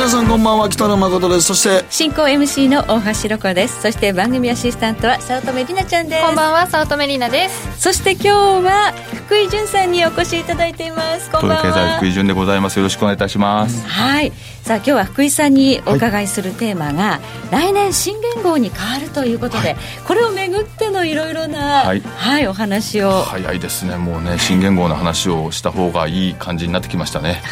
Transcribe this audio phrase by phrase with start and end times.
[0.00, 1.48] 皆さんこんばんは北野誠です。
[1.48, 3.82] そして進行 MC の大橋ロコです。
[3.82, 6.24] そして番組アシスタントは早乙女里奈ちゃんです。
[6.24, 7.82] こんばんは早乙女里奈です。
[7.82, 8.28] そして今日
[8.64, 8.94] は
[9.26, 11.30] 福井潤さんにお越しいただいています。
[11.30, 11.62] こんばんは。
[11.62, 12.78] 経済福井潤でございます。
[12.78, 13.86] よろしくお願いいたします。
[13.86, 14.32] はい。
[14.62, 17.20] さあ今日は福井さんにお伺いするテーマが、
[17.50, 23.20] はい、来年新元号に変わるということで、はい、これをめぐってのいろいろな、はい、はい、お話を。
[23.24, 23.98] 早いですね。
[23.98, 27.42] もうね新元号の話をした方がいい感じになってきましたね。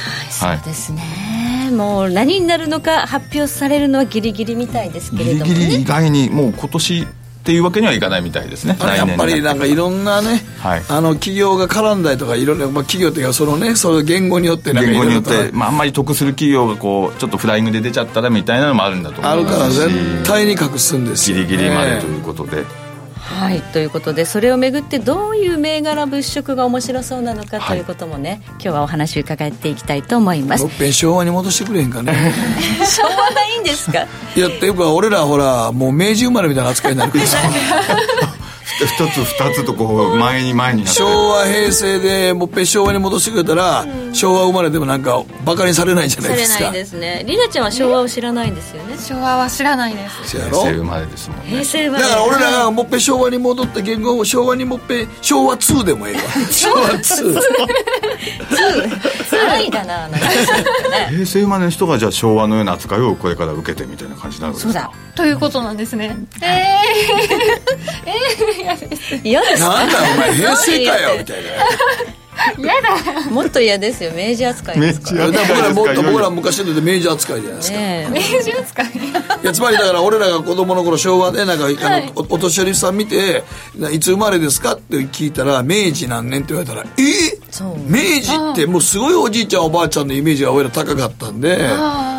[0.40, 1.02] はいそうですね、
[1.70, 7.06] もう何になるのか発表されるのはギリギリみたいですけれども、ね、ギリギリ意外にもう今年
[7.48, 8.76] っていうわけにはいかないみたいですね。
[8.78, 22.64] やっぱりなんかいろんなね、はい、あの企業が絡んだりとかいろんな、まあ、企業というかそのねその言語によって言語によって、まあ、あんまり得する企業がこうちょっとフライングで出ちゃったらみたいなのもあるんだと思いますあるから絶対に隠すんですよ、ギリギリまでということで、
[23.28, 30.92] はいということでそれをめぐってどういう銘柄物色が面白そうなのかということもね、はい、今日はお話を伺っていきたいと思います。
[30.92, 32.12] 昭和に戻してくれへんかね。
[32.84, 34.06] 昭和がいいんですか？
[34.34, 37.24] いやっていうか俺らほらもう明治生まれみたいな扱いになるから
[38.86, 46.58] 一つ二つとこう前に前に昭和平成でもっぺん昭和に戻してくれたら、うん、昭和生まれでもなんかバカにされないじゃないですか。
[46.58, 47.24] されないですね。
[47.26, 48.96] りなちゃんは昭和を知らないんですよね。
[48.98, 50.38] 昭和は知らないです。
[50.38, 51.44] 平成生まれですもんね。
[51.46, 52.04] 平成生まれ。
[52.04, 56.20] だから俺らがもっぺん昭和に戻った言語を昭和にもっぺん昭和2でもええわ。
[56.50, 57.38] 昭和2
[59.58, 60.08] 2だな
[61.08, 66.16] 平成生まれの人がじゃあ昭和のような扱いをこれから受けてみたいな感じになるんですかそうだということなんですね。
[66.40, 69.20] えー、えー、嫌です。
[69.24, 71.50] 嫌ですなんだお前平成かよ みたいな。
[72.56, 73.28] 嫌だ。
[73.28, 74.12] もっと嫌ですよ。
[74.12, 75.26] 明治扱いですから。
[75.26, 78.86] 僕らもっと僕ら昔の明治扱いじゃないですか、ね、明治扱い。
[78.86, 78.90] い
[79.42, 83.42] やつまりだから俺らが子供の頃昭和でなんか、はい、あのお年寄りさん見て
[83.90, 87.02] いつ生まれですかって聞いたら明治何年って言われたらえ？
[87.50, 91.58] ー、明治ってもうすごいおじいちゃんおばあちゃんのイメージが俺ら高かったんで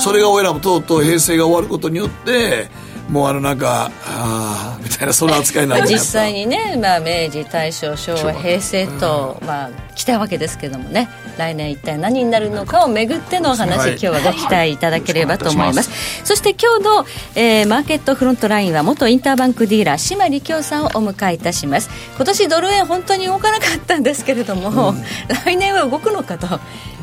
[0.01, 2.67] それが俺らもとうとう平成が終わることによって
[3.09, 11.09] もうあのなんかああみたいなその扱いになる実際にね、まあ、明治大正昭和平成と、まあ、来たわけですけどもね。
[11.37, 15.91] 来年一体何になるのかをめぐってのお話、はい、今日はご期待いただければと思います。
[16.23, 17.05] そして今日の、
[17.35, 21.89] えー、マーケットフロントラインは元インターバンクディーラー島利京さんをお迎えいたします。
[22.15, 25.03] 今年ドル円本当に動かなかったんですけれども、うん、
[25.45, 26.47] 来年は動くのかと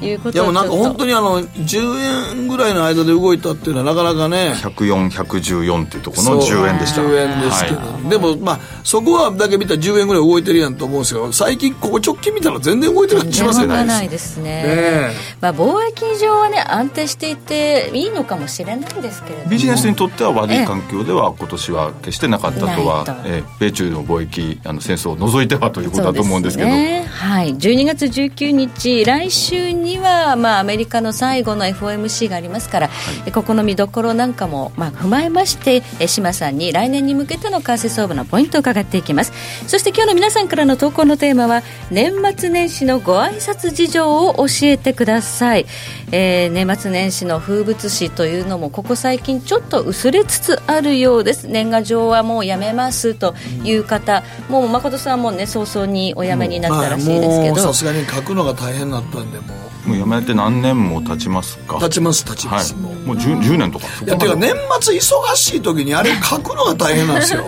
[0.02, 4.54] いうこといやもうなんか本当にあの10円ぐらいの間で動いたっていうのはなかなかね。
[4.62, 7.02] 104114っていうところの10円でした。
[7.02, 13.84] 10円ですけど、はい、でもまあそこはだけ見たら10円ぐらい動いてるやんと思うんですけど最近ここ直近見たら全然動いてるしますよね。
[13.84, 15.10] ないですね、ね、
[15.41, 19.50] まあ、貿易上はね安定していていいのかもしれないんですけれども。
[19.50, 27.54] ビジネスにとっては悪い環境では今年は決してなかったとは、ええ、米中の貿易あの戦争を除いてはということだと思うんですけど、ね、はい。
[27.54, 32.92] 12月19日来週には、まあ、アメリカの最後の FOMC がありますから、は
[33.26, 39.32] い、ここの見どころなんかも、まあ、踏まえまして島さんに来年に向けての為替相場のポイントを伺っていきます。
[39.66, 45.66] そして今日の皆さんからの投稿のテーマは年末年始のご挨拶事情を教えてください、
[46.12, 51.48] えー、年末年始の風物詩というのもここ最近ちょっと薄れつつあるようです。
[51.48, 53.34] 年賀状はもうやめますと
[53.65, 57.56] いう方、うん、もう誠さんもね早々にお辞めになったらしいですけど。
[57.56, 59.66] さすがに書くのが大変だったんでもう。
[59.86, 61.78] もうやめて何年も経ちますか？
[61.78, 63.86] 経ちます経ちます、はい、もう 10, 10年とか。
[64.04, 67.44] いやていうか年末忙しい時にあれ書くのが大変なんですよ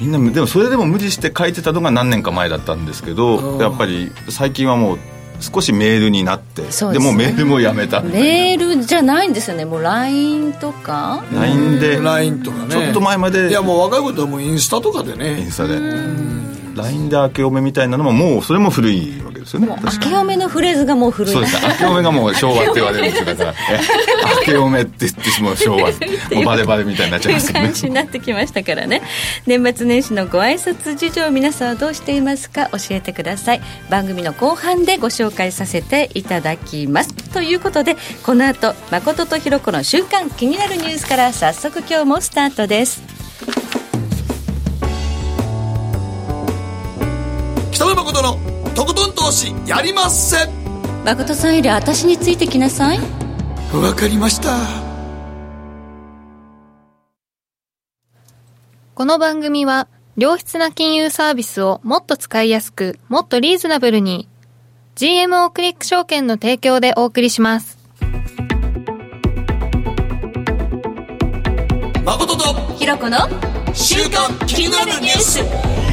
[0.00, 4.98] みんなでもそれでも無理して書いてたのが何年か前だったんですけどやっぱり最近はもう
[5.40, 9.64] 少しメールになってで,、ね、でもメールもやめたメールじゃないんですよね。
[9.64, 11.24] もう LINE とか。
[11.32, 12.70] LINE で LINE とかね。
[12.70, 13.48] ちょっと前まで。
[13.48, 15.40] いやもう若いことはもうインスタとかでね。
[15.40, 15.78] インスタで
[16.78, 19.68] LINE で明けおめみたいなのももうそれも古いわけですよね。
[19.68, 21.32] 明けおめのフレーズがもう古い。
[21.32, 21.56] そうです。
[21.66, 23.54] 明けおめがもう昭和って言われるんですよだから。
[24.40, 24.82] 明けおめ。
[24.82, 25.90] って言ってしまう昭和。
[26.34, 27.60] もうバレバレみたいになっちゃいますね。
[27.60, 29.02] 感じになってきましたからね。
[29.46, 32.66] 年末年始のご挨拶事情皆さんはどうしていますか？
[32.72, 33.60] 教えてください。
[33.90, 37.12] 番組の後半でご紹介させていただきます。
[37.32, 43.02] ということでこの後誠とひろ子の週間気になるニュースから早速今日もスタートです
[47.78, 48.36] 北野誠の
[48.74, 50.48] とことん投資やりまっせ。
[51.04, 52.98] 誠さんより私についてきなさい。
[53.72, 54.58] わかりました。
[58.96, 59.86] この番組は
[60.16, 64.28] 良質な金融サービスをもっと使いやすくもっとリーズナブルに
[64.96, 67.78] GMO クリック証券の提供でお送りします。
[72.04, 73.18] 誠とひろこの
[73.72, 75.87] 週刊気になるニュース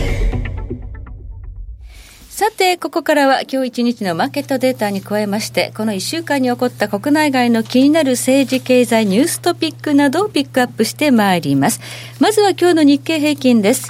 [2.36, 11.80] さて、ここからは今日一日のマーケットデータに加えまして、この一週間に起こった国内外の気になる政治経済ニューストピックなどをピックアップしてまいります。
[12.20, 13.90] まずは今日の日経平均です。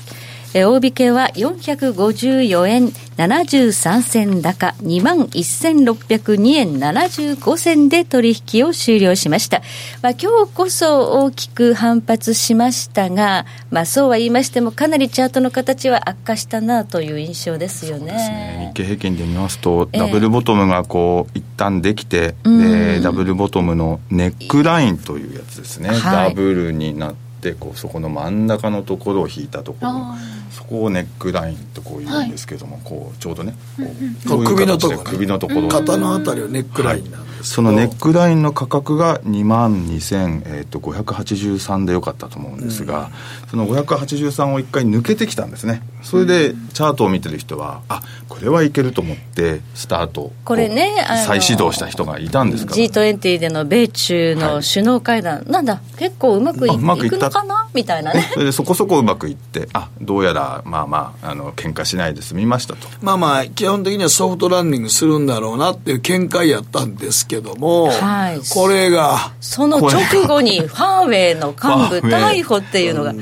[0.63, 2.87] 大引けは454円
[3.17, 9.61] 73銭高、21,602円75銭で取引を終了しました。
[10.01, 18.13] まあ、今日こそ大きく反発しましたが、まあ、そうは言いましても、かなりチャートの形は悪化したなという印象ですよね。
[18.13, 25.89] ね日経平均で見ますと、ダブルボトムがこう、一旦できて、で、ダブルボトムのネックラインというやつですね。
[25.89, 30.15] はい、ダブルになって、こう、そこの真ん中のところを引いたところ。
[30.55, 33.55] そこをネックラインとこう言うんですけども、はい、こうちょうどね
[34.27, 35.67] こう首のところ、ね、首のところ。
[35.67, 43.11] 肩のあたりをネックラインなんそのネックラインの価格が2万2583でよかったと思うんですが、
[43.43, 45.83] うん、その583を1回抜けてきたんですね。
[46.01, 52.77] それでチャートを見てる人はあこれはいけると思ってスタートこれね再始動した人がいたんですから。
[52.77, 57.69] G20 での米中の首脳会談、はい、なんだ結構うまくい,、うまくいくのかな？
[57.73, 58.29] みたいなね。
[58.33, 62.87] それでそこそこうまくいってあどうやらまあまああの喧嘩しないで済みましたと。
[63.01, 73.13] まあまあ基本的にはソフトランニングするんだろうなっていう見解やったんですけども、はい、これがその直後にファーウェイの幹部逮捕っていうのが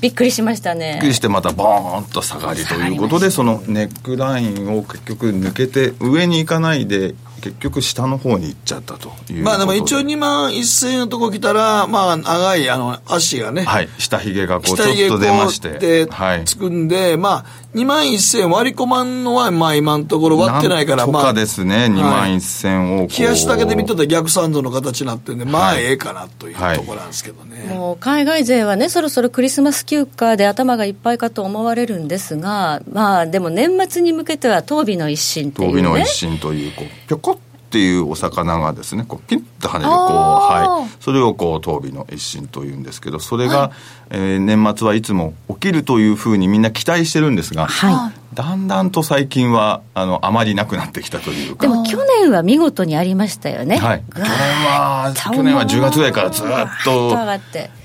[0.00, 0.92] びっくりしましたね。
[0.94, 13.62] びっくりしてまたボーンと下がりということで、ね、そのネックラインを結局抜けて上に行かないで結局下の方に行っちゃったというまあでも一応2万1000円のとこ来たらまあ長いあの足がね。
[13.62, 13.88] はい。
[13.98, 16.06] 下髭がこうちょっと出まして。
[16.10, 16.44] はい。
[16.44, 21.88] つくんでまあ2万1000円割り込まんのはまあ今のところ割ってないからまあですね。
[21.90, 43.72] 2万1000を冷やしだけで見てたら逆サンドの形になってるんでまあええかなというところなんですけどね、はい、もう海外勢はねそろそろクリスマス休暇で頭がいっぱいかと思われるんですがまあでも年末に向けては当美の一心という、ね、当美の一心というこうぴょこっっていうお魚がですねこうピンと跳ねるこう、はい、それをこう当尾の一心というんですけどそれが、はい、
[44.10, 51.66] えー、年末はいつも起きるというふうにみんな期待してるんですが、はい、だんだんと最近はあのあまりなくなってきたというか。
[51.66, 53.76] でも去年は見事にありましたよね。
[53.76, 54.04] はい。
[54.14, 56.46] 去年は去年は10月ぐらいからずっ
[56.84, 57.14] と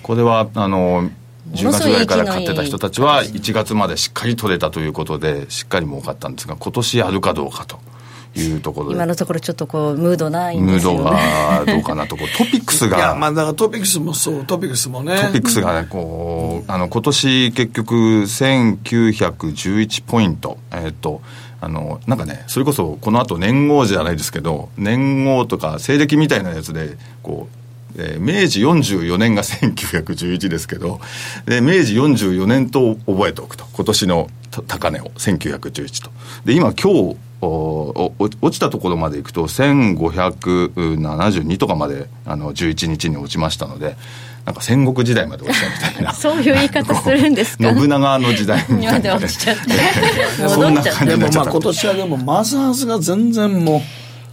[0.01, 1.09] これはあの
[1.51, 7.79] 10月ぐらいから買ってた人たちは1月までしっかり取れたということでしっかり儲かったんですが今年やるかどうかと。
[8.35, 12.17] いうところ今のところちょっとこうムードないんですよ、ね、ムードがどうかなと。
[12.17, 12.97] こ TOPIX が。
[12.97, 15.17] いやまあだから TOPIX もそう TOPIX もね。
[15.27, 20.57] TOPIXがねこうあの今年結局1911ポイント。
[20.71, 21.21] えっ、ー、と
[21.61, 27.63] あのなんかねそれこそこの後年号じゃないですけど年号とか西暦みたいなやつでこう
[27.95, 30.99] えー、明治44年が1911ですけど、
[31.45, 33.65] で明治44年と覚えておくと。
[33.73, 34.29] 今年の
[34.67, 35.05] 高値を。
[35.15, 36.11] 1911と。
[36.45, 43.95] で、今今日落ちたところまでいくと1572とかまであの11日に落ちましたので
[44.45, 46.11] なんか戦国時代まで落ちたみたいな。
[46.13, 49.27] そういう言い方するんですか信長の時代みたいな、 ね、
[50.49, 53.81] そんな感じでもまあ今年はでもマザーズが全然もう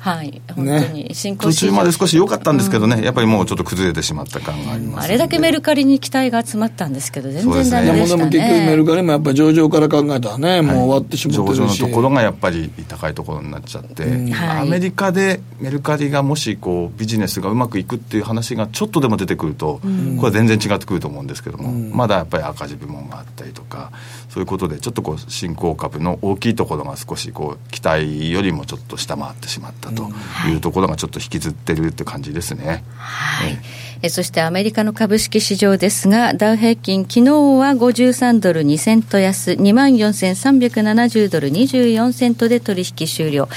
[0.00, 8.16] はい、本当に進行、ね、途中まで少し良かったんですけどね、うん、やっぱりもうちょっと崩れてしまった感がありますあれだけメルカリに期待が集まったんですけど、全然ダメでしたね。
[8.16, 14.34] でも結局メルカリもやっぱり上場から考えたらね、もう終わってしまってるし、上場のところがやっぱり高いところになっちゃって、うん。
[14.34, 23.92] アメリカでメルカリがもしこうビジネスがうまくいくっていう話がちょっとでも出てくると、うん、これは全然違ってくると思うんですけども、まだやっぱり赤字部門があったりとか、
[24.30, 30.08] そういうことでちょっとこう新興株の大きいところが少しこう期待よりもちょっと下回ってしまったと
[30.48, 32.84] いうところがちょっと引きずってるって感じですね。
[32.96, 33.58] はい、
[34.02, 43.48] えそしてアメリカの株式市場ですがダウ平均昨日は53ドル2セント安2万4370ドル24セントで取引終了、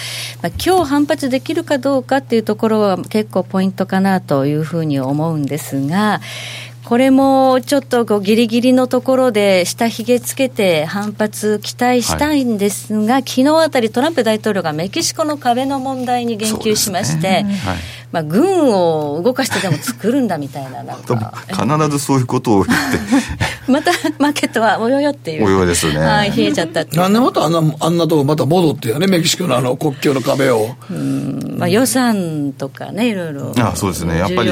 [0.41, 6.19] まあ、今日反発できるかどうかっていうところは結構ポイントかなというふうに思うんですが
[6.83, 17.61] これもちょっとこうギリギリのところで下髭つけて反発期待したいんですが、はい、昨日あたりトランプ大統領がメキシコの壁の問題に言及しまして、ね、
[18.13, 21.34] まあ、軍を動かしてでも作るんだみたいななんか。
[21.48, 22.84] 必ずそういうことを言って。
[23.72, 25.46] またマーケットはおよよっていう。
[25.46, 30.75] およですね、はい、冷えちゃったなんでまたあんなあんなとこまた戻ってよねメキシコのあの国境の壁を。
[30.91, 33.51] うん、まあ、予算とかねいろいろ。
[33.58, 34.20] あそうですね。
[34.20, 34.51] やっぱり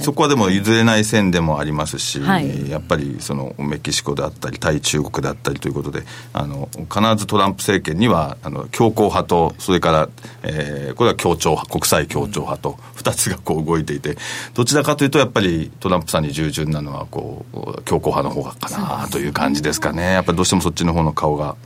[0.00, 10.08] そこはでも譲れない線でもありますし、はい、やっぱりそのメキシコであったり対中国であったりということであの必ずトランプ政権にはあの強硬派とそれから、
[10.44, 14.16] えー、これは協調国際協調派と、2つがこう動いていて、
[14.54, 21.56] どちらかというと、やっぱりトランプさんに従順なのはこう、強硬派の方がかなという感じですかね、やっぱりどうしてもそっちの方の顔が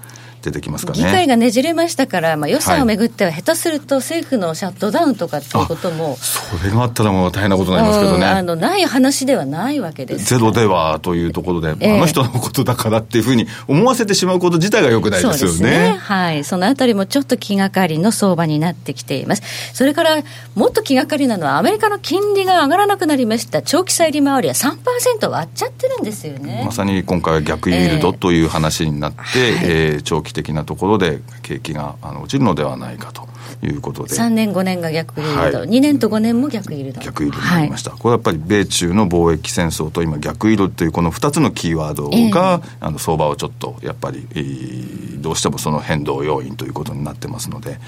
[0.45, 0.99] 出てきますかね。
[0.99, 10.27] 議会がねじれましたから、まあ、予算をめぐっては、下手すると政府のシャットダウンとかっていうことも、それがあったらもう大変なことになりますけどね、あのない話ではないわけです。
[10.27, 15.71] ゼロではというところで、えー、あの人のことだからっていうふうに思わせてしまうこと自体がよくないですよね。
[15.71, 15.97] ね。
[15.99, 19.43] はい、そのあたりもちょっと気がかりの相場になってきています。
[19.73, 20.23] それから
[20.55, 26.63] もっと気がかりなのは、アメリカの金利が上がらなくなりました、長期債利回りは3%割っちゃってるんですよね。
[26.67, 33.33] まさに今回は逆イールドという話になって、えーはい、えー、長期的なところで景気があの落ちるのではないかと。
[33.63, 34.15] いうことで。
[34.15, 47.81] 3年5年が逆イールド、はい、2年と5年も逆イールド逆イールドになりました、はい、これはやっぱり米中の貿易戦争と今逆イールドというこの2つのキーワードが、えー、あの相場をちょっとやっぱり、えー、どうしてもその変動要因ということになってますので、はい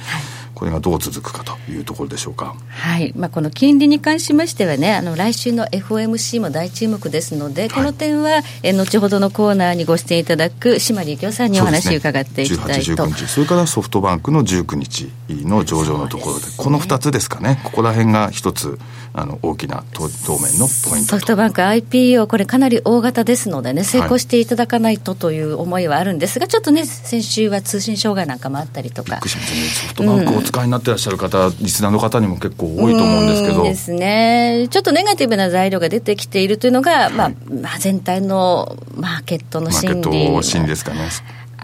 [0.57, 2.57] これがどう続くかというところでしょうか。
[2.71, 12.97] はい、まあ、この金利に関しましてはね、あの来週の FOMC も大注目ですので、この点は、え後ほどのコーナーにご出演いただく島利幸さんにお話を伺っていきたいと。
[12.97, 18.79] そ、ね、日、それからソフトバンクの19日の上場のところで、でね、この2つですかね、ここら辺が一つ
[19.13, 29.21] あの大きな当面のポイントソフトバンク IPO、これかなり大型ですのでね、成功していただかないとという思いはあるんですが、はい、ちょっとね、先週は通信障害なんかもあったりとか。
[29.27, 29.39] ソ
[29.89, 33.63] フトバンクを使いになってらっしゃる方、うん、リスナーの方にも結構多いと思うんですけど。
[33.65, 34.69] ですね。
[34.71, 39.95] ちょっとネガティブな材料が出てきているというのが、はい、まあ、まあ、全体のマーケットの心理。
[39.97, 41.09] マーケット心理ですかね。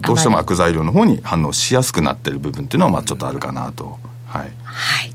[0.05, 3.99] どうしても悪材料の方に反応しやすくなっている部分っていうのは、まあ、ちょっとあるかなと。
[4.27, 4.51] はい。
[4.63, 5.13] はい。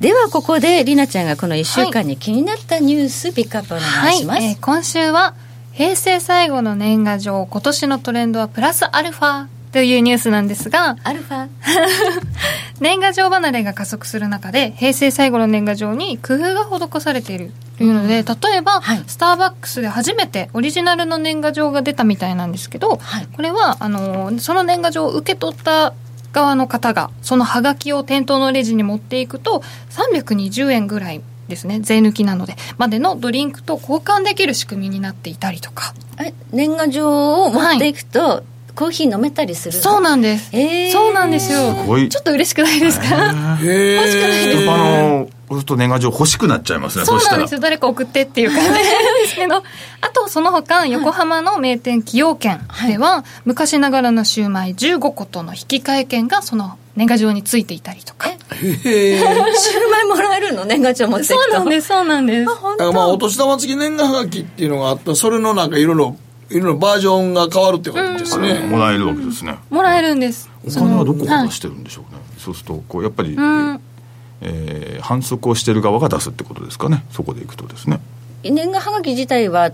[0.00, 5.34] ではここでりなちゃんがこの1週間に気になったニュースピックアップお願いします、はい、えー、今週は
[5.72, 11.48] 平成最後の年賀状今年のトレンドはプラスアルファというニュースなんですがアルファ。
[12.80, 25.92] 年賀状離れが加速する中で平成最後の年賀状に工夫が施されているというので、例えば、はい、スターバックスで初めてオリジナルの年賀状が出たみたいなんですけど、はい、これはあのその年賀状を受け取った
[26.32, 35.94] 側の方がそのハガキを店頭のレジに持っていくと320円ぐらいですね税抜きなのでまでのドリンクと交換できる仕組みになっていたりとか。
[36.20, 41.74] え年賀状を持っていくと、はいコーヒー飲めたりするそうなんです、えー、そうなんですよ。
[42.08, 44.66] ちょっと嬉しくないですか、欲しくないです。
[44.66, 47.60] かあのそうすると年賀状欲しくなっちゃいますねそうなんですよ。
[47.60, 48.84] 誰か送ってっていう感じなんで
[49.26, 49.56] すけど。
[50.00, 58.28] あとその他横浜の名店崎陽軒では、はい、昔ながらのシューマイ15個との引き換え券がその年賀状についていたりとか。
[58.28, 60.64] シューマイもらえるの？
[60.66, 62.50] 年賀状持ってそうなんです、そうなんです。
[62.78, 65.16] あまあ、お年玉付き年賀はがきっていうのがあった。
[65.16, 66.16] それのなんかいろいろ、
[66.50, 68.60] いろいろバージョンが変わるってことですね。
[68.60, 69.58] もらえるわけですね。
[69.70, 70.48] もらえるんです。
[70.66, 72.18] お金はどこから出してるんでしょうね。
[72.18, 73.36] はい、そうすると、こう、やっぱり、
[74.40, 77.04] えー、反則をしてる側が出すってことですかね。
[77.10, 78.00] そこでいくとですね。
[78.42, 79.72] 年賀はがき自体は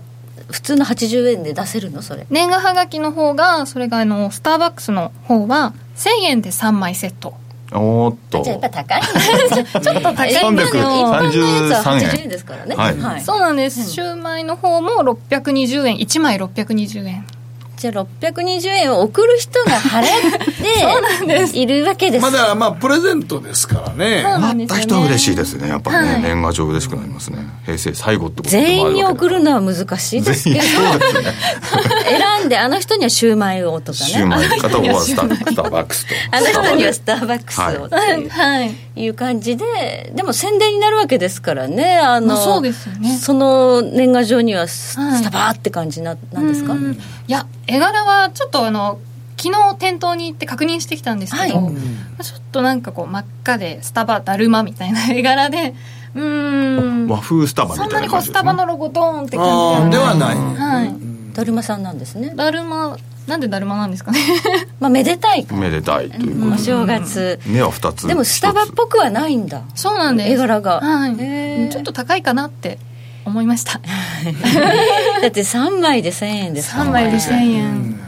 [0.51, 2.25] 普通の80円で出せるのそれ？
[2.29, 7.35] 年賀はがきの方がそれがあのスターバックスの方は1000円で3枚セット
[7.77, 8.43] おっと。
[8.43, 9.01] じゃあやっぱ高い。
[9.83, 10.51] ちょっと高い。
[10.51, 15.97] んですよ一般のやつは80円ですからね、はい、はい、そうなんです、シューマイの方も620円。
[15.97, 17.25] 1枚620円
[17.91, 22.21] じゃあ620円を送る人が払って いるわけです。
[22.21, 24.23] まだまあプレゼントですからね。
[24.23, 25.69] もらった人は嬉しいですね。
[25.69, 27.37] やっぱりね、はい、年賀状嬉しくなりますね。
[27.65, 30.63] 平成最後ってこと全員に送るのは難しいですけど、ね、
[32.37, 34.05] 選んであの人にはシューマイをとかね。
[34.05, 36.15] シューマイ方はスターバックスと。
[36.31, 37.85] あの人にはスターバックスを。
[37.85, 38.25] ってい。
[38.25, 41.97] う,、はい、いう感じででも宣伝になるわけですからね。
[41.97, 43.15] あの、そうですよね。
[43.15, 46.73] その年賀状にはスタバーって感じな,、なんですか？
[47.27, 48.99] いや絵柄はちょっとあの
[49.37, 51.75] 昨日店頭に行って確認してきたんですけど、はい、
[52.23, 55.75] ちょっとなんかこう真っ赤でスタバだるまみたいな 絵柄で
[56.15, 57.07] うん。
[57.07, 60.03] 和風スタバみたいな感じ、ね、そんなにこうスタバのロゴドーンって感じで。
[60.03, 60.95] はない、はい、
[61.33, 62.33] だるまさんなんですね。
[62.35, 64.19] だるまなんでだるまなんですかね？
[64.79, 66.53] まあめでたいめでたいという。
[66.53, 67.39] お正月。
[67.45, 69.63] 目は2つでもスタバっぽくはないんだ。
[69.75, 70.31] そうなんです。
[70.31, 72.79] 絵柄が、はい、ちょっと高いかなって
[73.25, 73.81] 思いました。
[75.21, 78.05] だって3枚で1000円です3枚で1000円。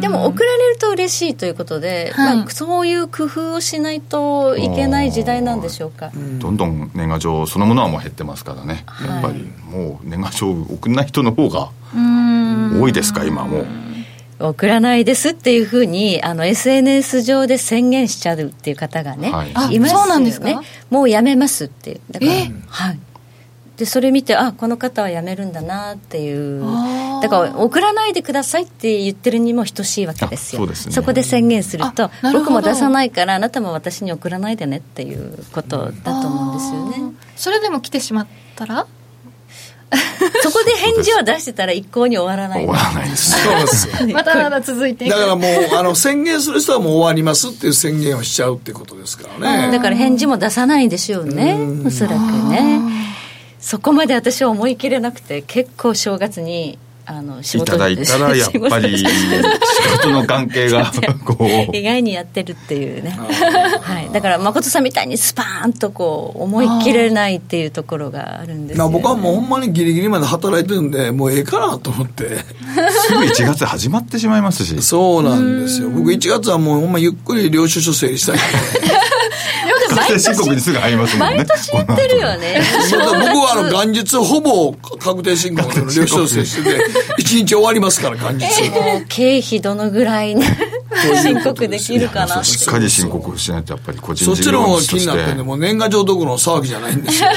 [0.00, 6.10] でも送られると嬉しいということで、はい、まあ、そういう工夫をしないといけない時代なんでしょうか。
[6.38, 11.70] どんどん年賀状そのものはもう減ってますからね、はい、やっぱりもう年賀状送らない人の方が
[12.80, 13.66] 多いですか今もう。
[14.40, 20.58] 送らないですっていうふうにあの SNS 上で宣言しちゃうっていう方がね、はい、いますよね。
[20.88, 22.32] もうやめますってだから、
[22.68, 22.98] はい、
[23.80, 26.62] でそれ見てあこの方は辞めるんだなっていう。
[27.22, 30.66] だから送らないでくださいって言ってるにも等しいわけですよ。
[30.74, 37.14] そ、ね,、こで宣言すると僕も出さないからあなたも私に送らないでねっていうことだと思うんですよね。
[37.36, 38.86] それでも来てしまったら？
[40.42, 42.66] そこで返事を出してたら一向に終わらない。
[42.66, 49.72] 終わらないですそうですまだまだ続いてだからもうあの宣言する人はもう終わりますっていう宣言をしちゃうってことですからね。
[49.72, 51.56] だから返事も出さないでしょうね
[51.86, 52.14] おそらく
[52.50, 53.00] ね
[53.60, 56.78] そこまで私は思い切れなくて結構正月に
[57.10, 59.04] あの仕事いただいたら やっぱり仕
[59.98, 60.92] 事の関係が
[61.24, 61.76] こう。
[61.76, 63.18] 意外にやってるっていうね、
[63.80, 72.38] はい、だから誠さんみたいにスパーンとこう思い切れないっていうところがあるんですよ、ね、僕はもうほんまにギリギリまで働いてるんでもうええかなと思って。
[73.08, 74.80] すぐ1月始まってしまいますし。
[74.80, 75.90] そうなんですよ。
[75.90, 78.44] 僕1月はもうほんまゆっくり領収書整理したいんで
[80.00, 81.36] 確定申告にすぐ入りますもんね。
[81.36, 82.60] 毎年言ってるよね。
[82.90, 86.84] 僕はあの元日ほぼ確定申告の領収書してて
[87.18, 90.46] 1日終わりますから元日、えー、経費どのぐらいね
[91.22, 97.30] 申告できるかなしっかり申告しないとやっぱり個人そっちの方が気になってんでも年賀状どころの騒ぎじゃないんですよ。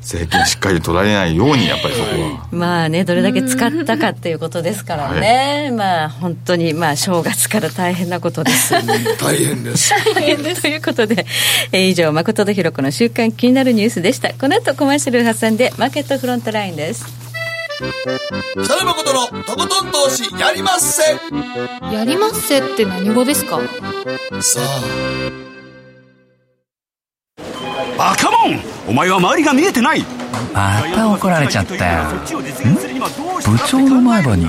[0.00, 8.72] 税金しっかり取られないようにやっぱりそこはまあねどれだけ使ったかっていうことですからね、はい、まあ本当にまあ正月から大変なことです。
[9.18, 9.92] 大変です。
[10.14, 10.62] 大変です。
[10.62, 11.26] ということで、
[11.72, 14.32] えー、以上誠とひろ子の週刊気になるニュースでした。
[14.34, 17.25] この後コマーシャル挟んでマーケットフロントラインです
[17.78, 21.02] 北野誠のとことん投資やりまっせ。
[21.94, 23.60] やりまっせって何語ですか？
[24.40, 25.30] さあ。
[27.98, 28.60] バカモン。
[28.88, 30.02] お前は周りが見えてない。
[30.54, 32.04] また怒られちゃったよ。
[33.44, 34.46] 部長の前歯に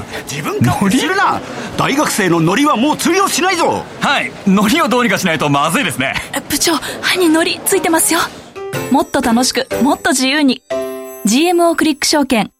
[0.61, 1.41] ノリするな。
[1.77, 3.83] 大学生のノリはもう通用しないぞ。
[3.99, 4.31] はい。
[4.47, 6.13] ノリをどうにかしないとまずいですね。
[6.47, 8.21] 部長歯にノリついてますよ。
[8.89, 10.63] もっと楽しくもっと自由に。
[11.25, 12.53] GMO クリック証券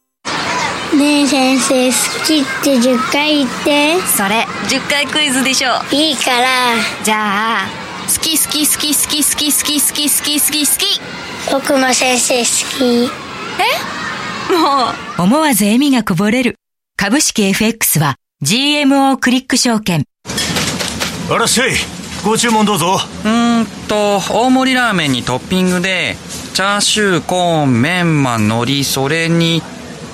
[0.96, 4.00] ねえ先生好きって10回言って。
[4.16, 5.70] それ10回クイズでしょ。
[5.92, 6.46] いいから。
[7.04, 7.66] じゃあ
[8.06, 11.00] 好き好き好き好き好き好き好き好き好き好き
[11.52, 12.44] 僕も先生好
[12.78, 13.10] き。
[14.50, 14.52] え？
[14.52, 15.22] もう。
[15.22, 16.56] 思わず笑みがこぼれる。
[16.96, 20.04] 株式 FX は GMO クリック証券。
[21.30, 21.72] あらっしゃい
[22.24, 22.98] ご注文どうぞ。
[23.24, 26.16] うんと大盛りラーメンにトッピングで
[26.54, 29.62] チャーシューコーンメンマ海苔それに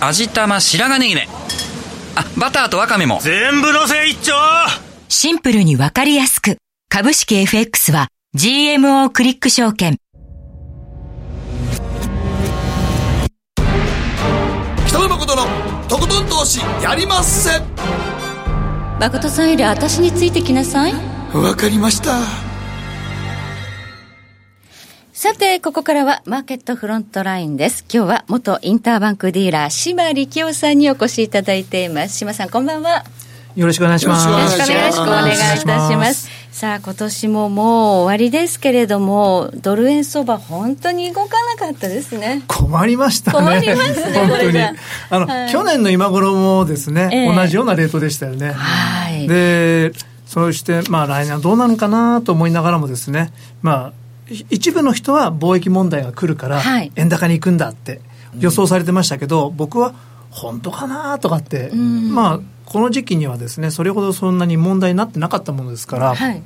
[0.06, 1.28] 味玉白髪ネギね。
[2.16, 3.18] あバターとワカメも。
[3.22, 4.32] 全部のせ一丁。
[5.08, 6.58] シンプルにわかりやすく。
[6.88, 9.96] 株式 FX は GMO クリック証券。
[14.86, 15.42] 北野誠の
[15.88, 17.60] とことん投資やりまっせ。
[19.00, 20.92] 誠さんより私についてきなさい。
[21.32, 22.43] わかりました
[25.24, 27.86] さて、ここからはマーケットフロントラインです。
[27.90, 32.18] 今日は元インターバンクディーラー、島力夫さんにお越しいただいています。
[32.18, 33.06] 島さん、こんばんは。
[33.56, 34.28] よろしくお願いします。
[34.28, 35.96] よろしくお願いします。
[35.96, 37.66] ますさあ、今年ももう
[38.02, 42.42] 終わりですけれども、ドル円相場、本当に動かなかったですね。
[42.46, 43.38] 困りましたね。
[43.38, 44.58] 困りますね、本当に。
[45.08, 48.52] あの、はい、去年の今頃もですね、えー、同じようなレートでしたよね。
[48.52, 49.26] はい。
[49.26, 49.92] で、
[50.26, 53.32] そして、まあ来年はどうなのかなと思いながらもですね、
[53.62, 56.62] まあ、一部の人は貿易問題が来るから、
[56.96, 58.00] 円高に行くんだって
[58.38, 59.94] 予想されてましたけど、僕は
[60.30, 66.42] 本当かなとかって、まあ、この時期にはですね、それほどそんなに問題になってなかったものですから、はい、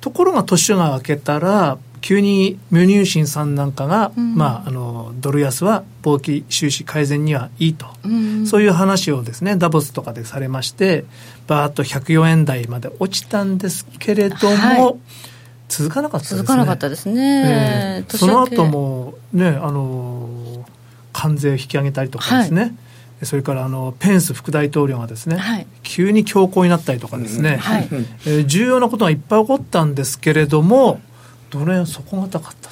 [0.00, 11.06] ところが年が明けたら、急に無入信さんなんかが、うん、まあ、あのドル安は貿易収支改善にはいいと、うん、そういう話をですねダボスとかでされまして
[11.46, 14.94] バーッと104円台まで落ちたんですけれども、はい
[15.68, 16.38] 続かなかったですね。
[16.38, 18.02] 続かなかったですね。
[18.02, 20.64] えー、その後もね、あの
[21.12, 22.62] 関税を引き上げたりとかですね。
[22.62, 22.68] は
[23.22, 27.88] い、それからあのペンス副大統領がですね、はい、急に強硬になったりとかですね、はい、
[28.26, 31.00] えー、重要なことがいっぱい起こったんですけれども、
[31.50, 32.70] ドル円底堅かった？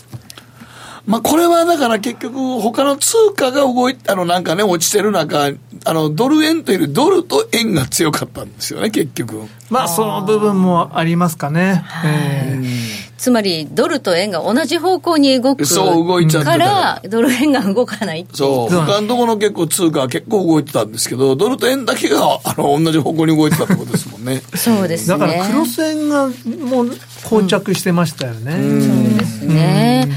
[1.05, 5.50] まあ、これはだから結局、他の通貨が動いたのなんかね、落ちてる中、
[5.85, 9.48] あの、ドル円というよりドルと円が強かったんですよね、結局。
[9.68, 11.85] まあ、その部分もありますかね。
[12.05, 12.82] えー
[13.18, 18.75] つまりドルと円が同じ方向に動くそう動いちゃってからドル円が動かないそう。
[18.75, 24.40] 他のところの結構通貨は結構動いてたんですけどドルと円だけがあの同じ方向に動いてたってことですもんね。
[24.55, 25.18] そうですね。
[25.18, 26.90] だからクロス円がもう
[27.25, 30.09] 膠着してましたよね、うん、そうですね、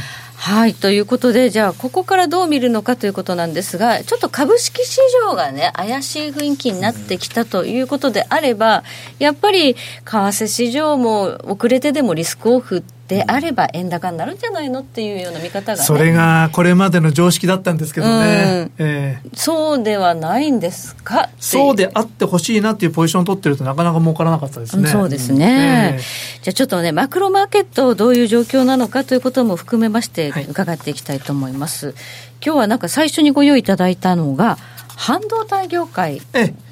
[0.46, 0.76] はい。
[0.76, 8.84] ということで、じゃあ、ここからどう見るのかということなんですが、ちょっと株式市場がね、怪しい雰囲気になってきたということであれば、
[9.18, 18.88] やっぱり、為替市場も遅れてでもリスクオフであれば円高になるんじゃないのっていうような見方が、ね、それがこれまでの常識だったんですけどね、うん。
[18.88, 21.30] えー、そうではないんですか？
[21.40, 31.96] そうであってほしいなっていうポジションを取ってるとなかなか儲からなかったですね、そうですね、えー、じゃあちょっとねマクロマーケットどういう状況なのかということも含めまして伺っていきたいと思います、はい、
[32.44, 34.58] 今日はなんか最初にご用意いただいたのが
[34.96, 36.22] 半導体業界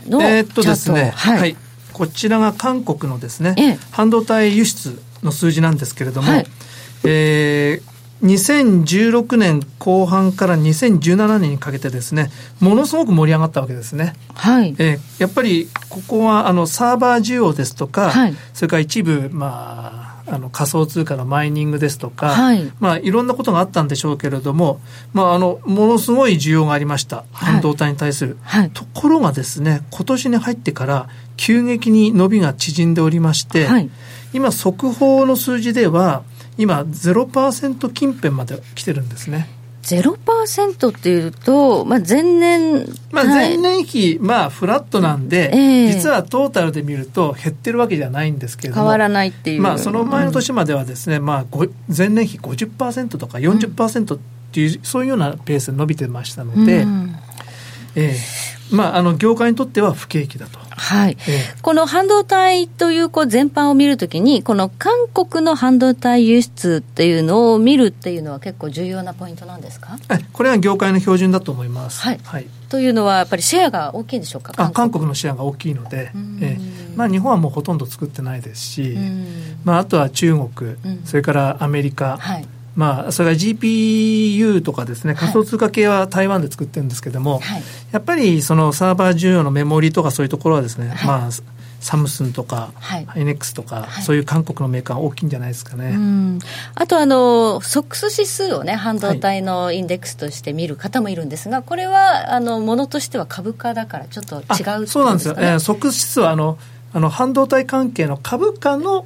[0.07, 1.55] のえー、っとですね、はい、はい、
[1.91, 6.45] こちらが韓国のですね、ええ、半導体輸出の数字なんですけれども、はい、
[7.05, 12.31] えー2016年後半から2017年にかけてですね、
[12.61, 14.13] ものすごく盛り上がったわけですね。
[14.33, 14.73] はい。
[14.79, 24.79] えー、やっぱり、ここは、あの、サーバー需要ですとか、はい、それから一部、まあ、あの仮想通貨のマイニングですとか、はい、まあ、いろんなことがあったんでしょうけれども、
[25.11, 28.37] まあ、あのものすごい需要がありました、半導体に対する。
[28.43, 28.61] はい。
[28.61, 33.67] はい、ところがですね、今年に入ってから急激に伸びが縮んでおりまして、
[34.33, 36.23] 今、速報の数字では、
[36.57, 39.47] 今0%近辺まで来てるんですね。
[39.83, 51.45] 0%っていうと、まあ、前年、まあ、前年比、まあ、フラットなんで、えー、実はトータルで見ると減ってるわけじゃないんですけれども変わらないっていう、まあ、その前の年まではですね、うん、まあ、
[51.95, 54.19] 前年比50%とか40%っ
[54.53, 57.15] ていう、うん、そういうようなペースで伸びてましたので、うん、
[57.95, 60.59] えー、まあ、あの業界にとっては不景気だと。
[60.75, 69.97] はい、えー、この半導体というこう全般を見るときに、この韓国の半導体輸出っていうのを見るっていうのは、結構重要なポイントなんですか？
[70.33, 72.01] これは業界の標準だと思います。
[72.01, 74.75] はい、はい、というのは、やっぱりシェアが大きいんでしょうか、韓国。
[74.75, 78.97] 韓国のシェアが大きいので、えーまあ、日本はもうほとんど作ってないですし、
[79.63, 82.17] まあ、あとは中国、それからアメリカ。
[82.17, 91.29] はいまあ、それから GPU とかですね、仮想通貨系は台湾で作ってるんですけれども、はい、やっぱりそのサーバー需要のメモリとかそういうところはですね、はい、まあ、
[91.83, 96.39] サムスンとか、はい、エネックスとか、はい、そういう韓国のメーカー大きいんじゃないですかね。
[96.75, 105.35] あとあの、ソックス指数をね、半導体のインデックスとして見る方もいるんですが、これは、あの、ものとしては株価だからちょっと違う、ね、そうなんですよ。
[105.37, 106.57] えー、ソックス指数は、あの、
[106.95, 109.05] あの半導体関係の株価の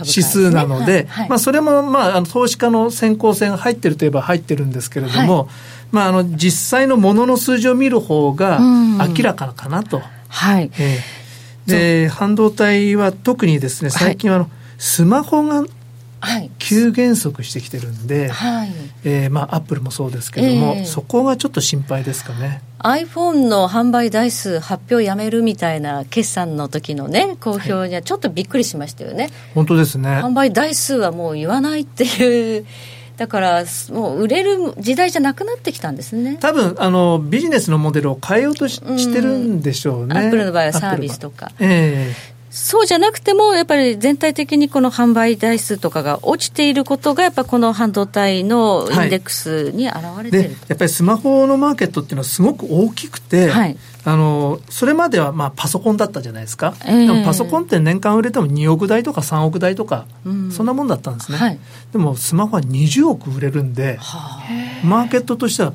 [0.00, 5.46] 指数なので、まあ、それも、まあ、あの投資家の先行性が入ってるといえば入ってるんですけれども、はい、
[5.92, 10.00] まあ、あの実際のものの数字を見る方が明らかかなと。
[10.28, 15.64] はい、えー、で半導体は特にですね最近はあの、スマホが
[16.58, 18.70] 急減速してきてるんで、はい、
[19.04, 22.62] えー、まあ、アップルもそうですけども、えー、そこがちょっと心配ですかね。
[22.80, 30.08] iPhone の販売台数発表やめるみたいな決算の時のね公表にはちょっとびっくりしましたよね、はい、本当ですね。
[30.08, 32.66] 販売台数はもう言わないっていう。
[33.16, 36.38] だからもう売れる時代じゃなくなってきたんですね。
[36.40, 38.80] 多分あのビジネスのモデルを変えようとし,、
[39.12, 40.16] てるんでしょうね。
[40.16, 41.50] アップルの場合はサービスとか。
[41.58, 42.34] ええ。
[42.34, 61.58] ーそうじゃなくても、やっぱり全体的にこの販売台数とかが落ちていることが、やっぱこの半導体のインデックスに現れてる、はい、やっぱりスマホのマーケットっていうのはすごく大きくて、はい、あのそれまではまあパソコンだったじゃないですか、えー、でもパソコンって年間売れても2億台とか3億台とか、うん、そんなもんだったんですね、はい、
[61.92, 63.98] でもスマホは20億売れるんで、
[64.82, 65.74] マーケットとしては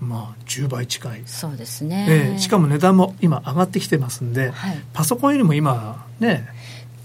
[0.00, 1.22] まあ、10倍近い。
[1.26, 6.48] そうですね、えー、しかも値段も今上がってきてますんで、はい、パソコンよりも今ね。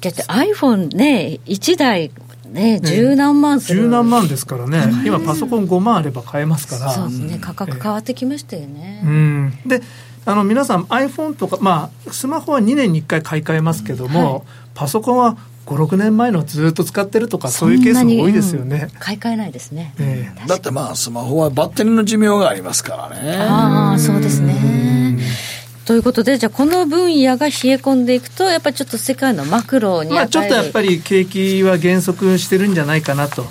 [0.02, 2.12] だって iPhone ね1台
[2.50, 3.84] ね十何万する。
[3.84, 4.82] 十何万ですからね。
[5.06, 6.92] 今パソコン5万あれば買えますから。
[6.92, 7.38] そうですね。
[7.40, 9.54] 価格変わってきましたよね、えー、うん。
[9.66, 9.82] で
[10.26, 23.38] あの皆さん iPhone とかまあスマホは2年に1回買い替えますけども、はい、パソコンは56年前のずっと使ってるとかそういうケースも多いですよね、うん、買い替えないですね、えー、だってまあスマホはバッテリーの寿命がありますからね。
[23.38, 25.20] ああそうですね。
[25.86, 33.44] ということで、じゃあ、この分野が冷え込んでいくと、やっぱりちょっと世界のマクロにまあ、ちょっとやっぱり景気は減速してるんじゃないかなと、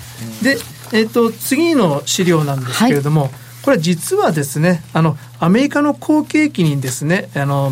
[0.43, 0.57] で、
[0.91, 3.31] えーと、次の資料なんですけれども、はい、
[3.63, 7.71] これ、実はですねあの、アメリカの好景気にですねあの、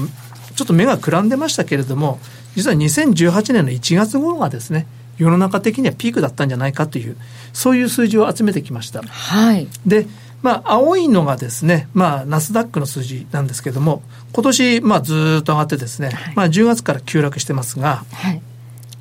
[0.56, 2.20] ちょっと目がくらんでましたけれども、
[2.56, 4.88] 実は2018年の1月頃がですね
[5.18, 7.18] 世の中的にはピークだったんじゃないかという
[7.54, 9.02] そういう数字を集めてきました。
[9.04, 10.08] はい、で
[10.44, 18.42] まあ、青いのがですね、まあ、ナスダックの数字なんですけれども、今年、まあ、ずっと上がってですね、はい、まあ、10月から急落してますが、はい、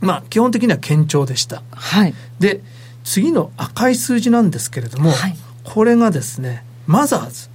[0.00, 1.64] まあ、基本的には堅調でした。
[1.72, 2.60] はい、で、
[3.02, 7.48] 次の赤い数字なんですけれども、はい、これがですね、マザーズ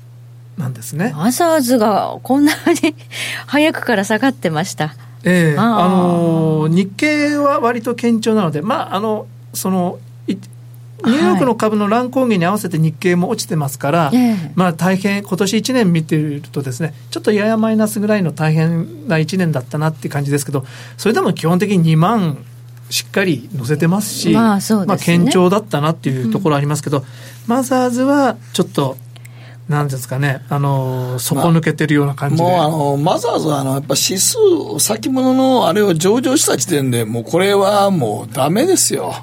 [0.57, 1.13] なんですね。
[1.15, 2.51] マザーズがこんな
[2.83, 2.93] に
[3.47, 4.95] 早くから下がってました。
[5.27, 5.55] ええ。
[5.57, 9.99] ー、あの日経は割と堅調なので、まあ、あのその
[11.05, 20.65] ニューヨークの株の乱高下に合わせて日経も落ちてますから、はい、まあ大変、今年1年見てるとですね、ちょっとややマイナスぐらいの大変な1年だったなっていう感じですけど、
[20.97, 22.43] それでも基本的に2万
[22.89, 27.05] しっかり乗せてますし、まあ、ね、まあ堅調だったなっていうところありますけど、うん、
[27.45, 28.97] マザーズはちょっと
[29.69, 32.43] なんですかね、あの、底抜けてるような感じで。
[32.43, 34.37] まあ、もうあの、マザーズはあの、やっぱ指数、
[34.79, 39.13] 先物のあれを上場した時点で、もうこれはもうダメですよ。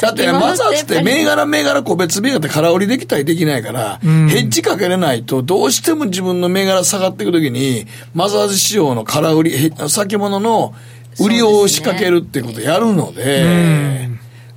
[0.00, 10.74] だって、マザーズって銘柄銘柄個別銘柄って空売りできたりできないから、うん、ヘッジかけれないと、どうしても自分の銘柄下がっていくときに、マザーズ市場の空売り、先物の
[11.20, 14.13] 売りを仕掛けるってことをやるので、うん、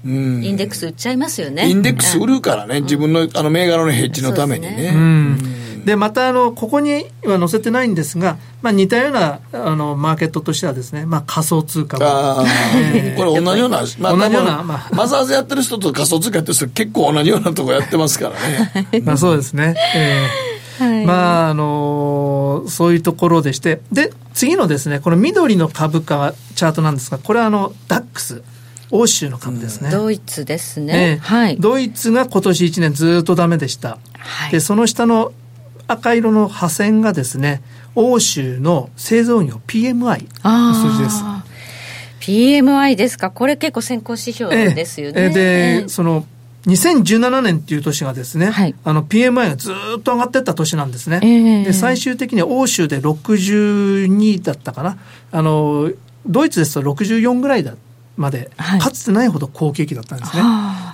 [0.07, 1.69] インデックス売っちゃいますよね。
[1.69, 5.57] インデックス売るからね、自分のあの銘柄のヘッジのためにね。
[5.87, 12.43] でまたあのここには載せてないんですが、まあ、似たようなあのマーケットとしてはですね、まあ、仮想通貨あ、
[12.75, 19.01] えー、 これ同じような、まあ、同じような、まあ、マザーズやってる人と仮想通貨やってる人結構同じようなとこやってますからね。
[19.05, 19.75] まあそうですね。
[19.95, 20.83] えー。
[20.83, 23.79] はい、まああのー、そういうところでして。
[23.89, 28.43] で次のですねこの緑の株価チャートなんですがこれはあのダックス
[28.91, 35.33] 欧州の株ですね、ドイツですね、えー、はい、ドイツが今年1年ずっとダメでした、はい、でその下の
[35.87, 37.61] 赤色の破線がですね
[37.95, 41.23] 欧州の製造業 PMI の数字です。
[42.19, 43.31] PMI ですか？
[43.31, 46.25] これ結構先行指標ですよね、えー、で、その
[46.65, 54.97] 2017年っていう年がですね、はい、あの PMI がずっと上がっていった年なんですね、えー、で最終的には欧州で62だったかな。
[55.31, 55.91] あの
[56.25, 57.73] ドイツですと64ぐらいだ
[58.17, 60.43] まで、はい、かつてないほど好景気だったんですね。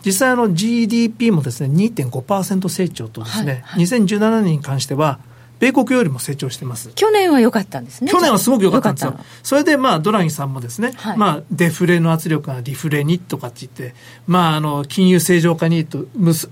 [0.05, 5.19] 実際あの GDP もですね2.5%成長とですね、はいはい、2017年に関しては
[5.59, 6.91] 米国よりも成長してます。
[6.93, 8.11] 去年は良かったんですね。
[8.11, 9.17] 去年はすごく良かったんですよ。
[9.43, 13.95] それでまあドラギさんもですね、はい、まあデフレの圧力がリフレにとかって言って
[14.27, 16.49] まああの金融正常化にとむす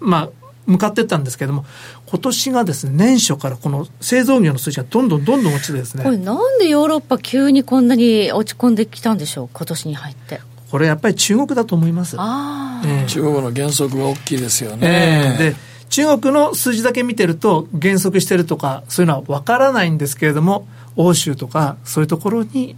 [0.00, 0.30] まあ
[0.68, 1.64] 向かっていったんですけれども、
[2.06, 6.04] 今年がですね、年初からこの製造業の数字がどんどんどんどん落ちてですね。
[6.04, 10.40] これなんでヨーロッパ急にこんなに落ち込んできたんでしょう、今年に入って。
[10.70, 12.16] これやっぱり中国だと思います。
[12.18, 15.34] あえー、中国の減速が大きいですよね。
[15.38, 15.56] えー、で
[15.88, 22.76] 中国の数字だけ見てると減速してるとかそういうのは分からないんですけれども欧州とかそういうところに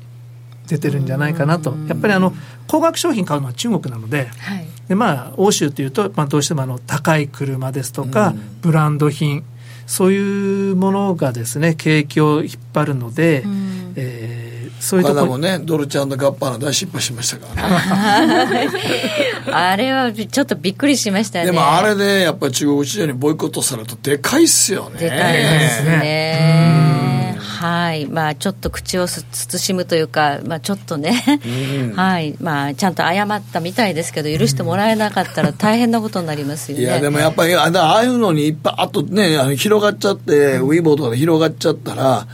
[0.71, 1.75] 出てるんじゃないかなと。
[1.89, 2.33] やっぱりあの
[2.67, 9.45] 高額商品買うのは中国なのではい、でまあ、欧州というと、まあ、どうしてもあの高い車ですとか、ブランド品
[9.87, 13.43] そういうものがですね景気を引っ張るので、
[13.97, 15.27] えー、そういうところ。
[15.27, 18.47] もねドルチャンガッパーの大失敗しましたから。
[18.49, 18.69] ね
[19.53, 21.47] あれはちょっとびっくりしましたね。
[21.47, 25.01] でもあれでやっぱり中国市場にボイコットされるとでかいっすよね。
[25.01, 27.00] でかいですね
[27.61, 32.35] はい、まあ、ちょっと口を慎むというか、まあ、ちょっとね、うん、はい。
[32.41, 36.85] まあ、ちゃんと謝ったみたいですけど、許してもらえなかったら大変なことになりますよね。
[36.85, 42.27] いや、でもやっぱり、ああいうのにいっぱい、あとね、あの広がっちゃって、ウィーボーとかで広がっちゃったら、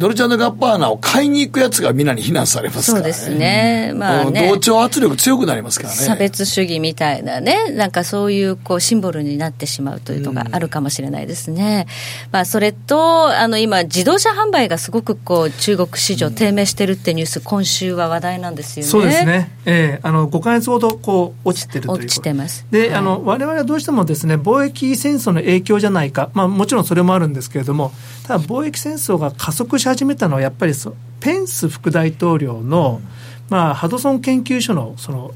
[0.00, 3.12] ドルチャンドガッパーナを買いに行くやつがみんなに非難されますからね。
[3.12, 3.92] そうですね。
[3.94, 4.48] まあね。
[4.48, 5.96] 同調圧力強くなりますからね。
[5.96, 11.86] 差別主義みたいなね、なんかそういうこうシンボルになってしまうというのがあるかもしれないですね。
[12.28, 18.90] うん、まあそれと、あの今自動車販売がすごくこう中国市場低迷してるってニュース、今週は話題なんですよね。
[18.90, 19.50] そうですね。
[19.66, 22.64] ええー、あの5か月ほどこう落ちてるという落ちてます。
[22.70, 27.92] で、はい、あの我々はどうしてもですね、貿易戦争の影響じゃないか、まあもちろんそれもあるんですけれども、
[28.26, 30.72] ただ貿易戦争が加速し始めたのはやっぱり
[31.20, 33.00] ペンス副大統領の、
[33.48, 35.32] まあ、ハドソン研究所のその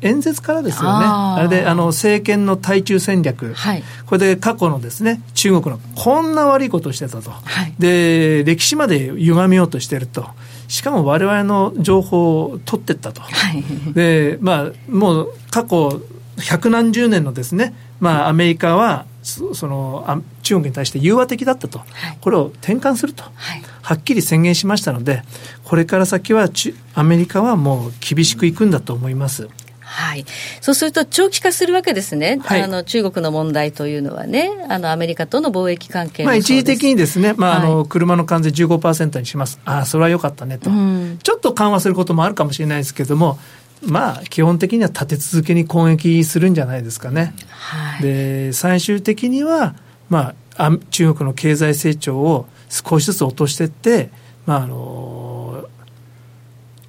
[0.00, 10.26] 演説からですよね、あれであの政権の対中戦略、はい、これで過去のですね中国のこんな悪いことをしてたと、はい、で歴史まで歪めようとしてると、
[10.66, 13.62] しかもわれわれの情報を取ってったと、はい、
[13.94, 16.00] でまあ、もう過去
[16.48, 20.04] 百何十年のですね、まあ、アメリカはその
[20.42, 25.22] 中国に対して融和的だったと、はい、これを転換すると、はい、はっきり宣言しましたので、
[25.64, 26.48] これから先は
[26.94, 29.48] アメリカはもう厳しくいくんだと思います。
[29.92, 30.24] はい、
[30.62, 43.38] そうすると長期化するわけですね、はい、あの中国の問題というのはね、あのアメリカとの貿易関係まあ、一時的にですね、まああの車の関税15%にします、ああ、それはよかったねと、うん、ちょっと緩和することもあるかもしれないですけれども、
[43.84, 47.34] まあ、基本的には立て続けに攻撃するんじゃないですかね。
[47.50, 49.74] はい、で最終的には、
[50.12, 54.10] まあ、中国の経済成長を少しずつ落としていって、
[54.44, 55.66] まあ、あの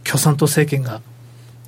[0.03, 1.01] 共産党政権が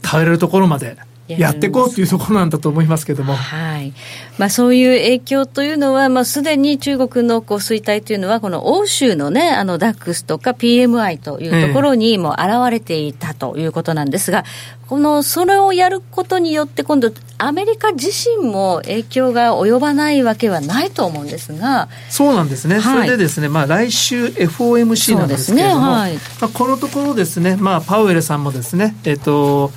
[0.01, 3.93] 耐えれるところまでやっていこうというところなんだと思いますけども、はい。
[4.37, 21.89] まあ、そういう影響というのは、まあ、すでに中国のこう衰退というのは、この欧州の,、ね、あのダックスとか PMI というところにも現れていたということなんですが、えこのそれをやることによって、今度、アメリカ自身も影響が及ばないわけはないと思うんですが。
[22.09, 25.91] そうなんですね、はい、それでですね、まあ、来週 FOMC なんですけれども、ね。
[25.93, 29.71] はい、まあ、このところですね、まあ、パウエルさんもですね、えっ、と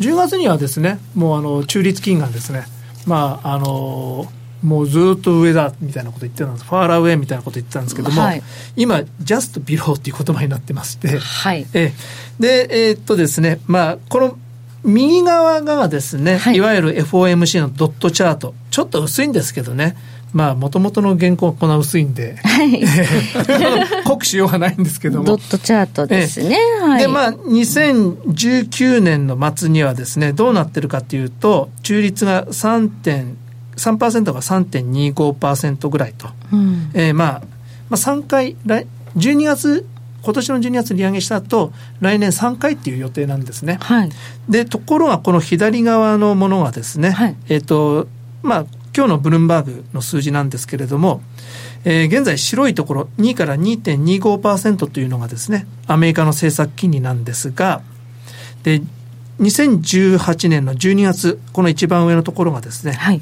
[0.00, 2.64] 10月にはですねもうあの中立金がですね。
[3.06, 4.26] まああの
[4.62, 6.64] もうずっと上だみたいなこと言ってたんです。
[6.64, 8.42] ファーラーウェイみたいなこと言ってたんですけども、はい、
[8.76, 11.92] 今ジャストビローっていう言葉になってまして、はい、え
[12.40, 14.38] でえー、っとですねまあこの
[14.84, 18.54] 右側がですね、はい、いわゆる FOMC のドットチャート。
[18.70, 19.96] ちょっと薄いんですけどね
[20.34, 22.82] まあ、もともとの原稿はこんな薄いんで、はい、
[24.04, 25.24] 濃くしようがないんですけども。
[25.24, 26.58] ドットチャートですね。
[26.82, 36.28] はい、で、まあ、2019年の末にはですね、どうなってるかというと、中立が3.3%が3.25%ぐらいと。
[36.52, 37.42] うん、えー、まあ、
[37.88, 38.56] まあ、3回、
[39.16, 39.86] 12月
[40.24, 41.70] 今年の12月利上げした後
[42.00, 43.78] 来年3回っていう予定なんですね。
[43.82, 44.10] はい、
[44.48, 48.08] でところがこの左側のものはですね、はい、えっ、ー、と
[48.42, 48.66] まあ
[48.96, 51.20] 今日のブルームバーグの数字なんですけれども、
[51.84, 57.82] えー、現在白いところ2から2.25%というのがですね、アメリカの政策金利なんですが、
[58.62, 58.82] で、
[59.40, 63.20] 2018年の12月、この一番上のところがですね、はい、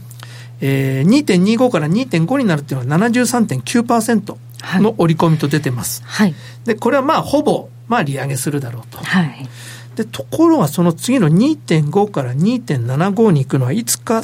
[0.61, 4.37] えー、2.25から2.5になるっていうのは73.9%
[4.81, 6.03] の織り込みと出てます。
[6.05, 8.99] はい、で、これはまあほぼ、まあ利上げするだろうと。
[8.99, 9.49] はい、
[9.97, 14.23] で、ところがその次の2.5から2.75に行くのはいつか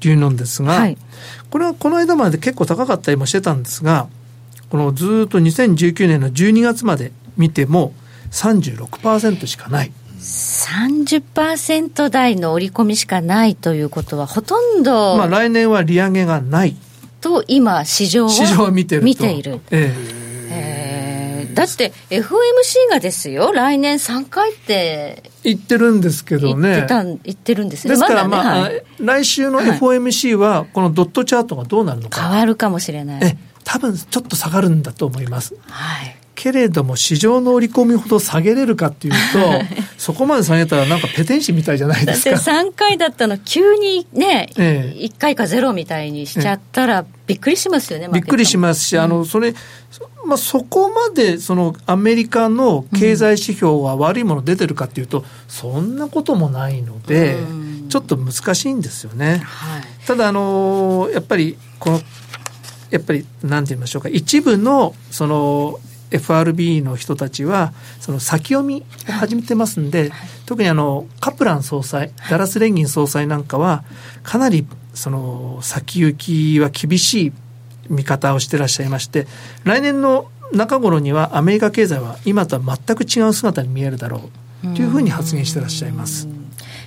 [0.00, 0.96] っていうのですが、はい、
[1.50, 4.08] これはこの間まで結構高かったりもしてたんですが、
[4.70, 7.92] このずっと2019年の12月まで見ても
[8.30, 9.92] 36%しかない。
[10.18, 15.18] 30%台の織り込みしかないということは、ほとんど。
[15.18, 16.76] まあ来年は利上げがない。
[17.20, 19.60] と今、市場は市場は見てる見ている。
[19.70, 19.94] え
[20.50, 20.99] え
[21.54, 26.70] だって FOMC がですよ、来年3回って言ってるんですけどね。
[26.70, 27.94] 言ってた言ってるんですね。
[27.94, 32.20] ですから、まあ、はい、来週の FOMC は、このドットチャートがどうなるのか。
[32.28, 33.20] 変わるかもしれない。
[33.24, 35.54] え、多分ちょっと下がるんだと思います。
[35.66, 36.19] はい。
[36.42, 42.30] けれども市場の織り込みほど下げれるかっていうと、そこまで下げたらなんかペテン師みたいじゃないですか。
[42.30, 49.52] だって3回だったの急にね、ええ、1回かゼロみたいにしちゃったらびっくりしますよね、びっくりしますし、あの、それ、
[50.24, 57.36] まあ、そこまでそのアメリカの経済指標は悪いもの出てるかっていうと、そんなこともないので、
[57.90, 59.42] ちょっと難しいんですよね。
[59.44, 62.00] はい、ただあのやっぱりこの
[62.90, 65.78] やっぱりなんて言いましょうか一部のその
[66.10, 70.12] FRB の人たちはその先読みを始めてますんで、
[70.46, 73.84] 特にあのカプラン総裁、ダラス連銀総裁なんかは
[74.22, 77.32] かなりその先行きは厳しい
[77.88, 79.26] 見方をしてらっしゃいまして
[79.64, 84.30] 来年の中頃にはアメリカ経済は今とは全く違う姿に見えるだろ
[84.64, 86.39] うというふうに発言してらっしゃいます。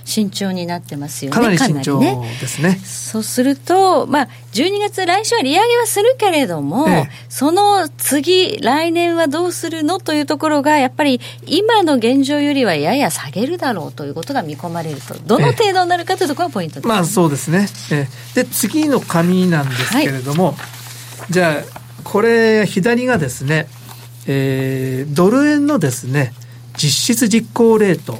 [0.04, 1.34] 慎重になってますよね。
[1.34, 2.00] かなり慎重
[2.40, 2.70] ですね。
[2.70, 17.68] ねそうすると、まあ、12月、来週は利上げはするけれども、ええ、その次、来年はどうするのというところが、やっぱり今の現状よりはやや下げるだろうということが見込まれると、どの程度になるかというところがポイントです、ね、まあそうですね。
[17.90, 23.68] えで、次の紙なんですけれども、はい、じゃあ、これ、左がですね、
[24.26, 26.32] えー、ドル円のですね、
[26.76, 28.18] 実質実行レート。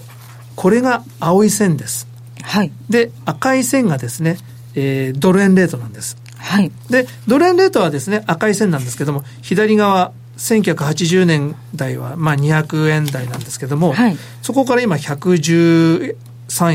[0.57, 2.07] これが青い線です。
[2.43, 2.73] はい。
[2.89, 4.37] で、赤い線がですね、
[4.75, 6.17] えー、ドル円レートなんです。
[6.37, 6.71] はい。
[6.91, 16.15] で、ドル円レートはですね、赤い線なんですけども、左側、1980年代は、まあ、200円台なんですけども、はい、そこから今113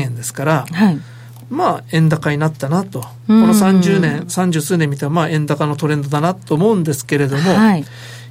[0.00, 1.00] 円ですから、はい、
[1.50, 3.00] まあ、円高になったなと。
[3.00, 7.84] この30年、30数年見たら、まあ、円高のトレンドだなと思うんですけれども、はい、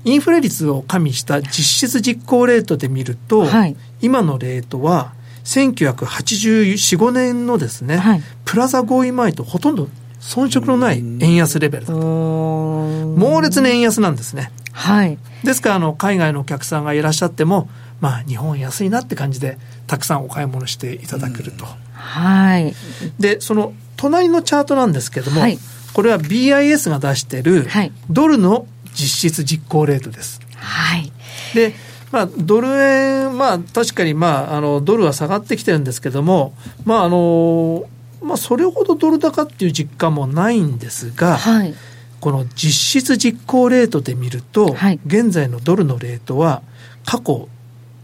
[0.06, 9.88] インフレ率を加味した実質実行レートで見ると、はい、今のレートは、1984、5年のですね、はい、プラザ合意前とほとんど
[10.20, 12.00] 遜色のない円安レベルだと。
[12.00, 14.52] 猛烈な円安なんですね。
[14.72, 15.18] はい。
[15.44, 17.70] ですから、あの、海外のお客さんがいらっしゃっても、
[18.02, 21.66] まあ、日本安いなって感じで、たくさんお買い物していただけると。
[21.94, 22.74] はい。
[23.20, 25.60] で、その、隣のチャートなんですけども、はい、
[25.94, 27.68] これは BIS が出してる、
[28.10, 30.40] ドルの実質実行レートです。
[30.56, 31.12] はい。
[31.54, 31.74] で、
[32.12, 36.54] まあ、ドル円、まあ、確かに、まあ、あの、ドルは下がってきてるんですけども、
[36.86, 37.86] まあ、あの、
[38.22, 41.74] まあ、それほどドル高っていう実感もないんですが、はい、
[42.20, 46.62] この実質実行レートで見ると、はい、現在のドルのレートは
[47.06, 47.48] 過去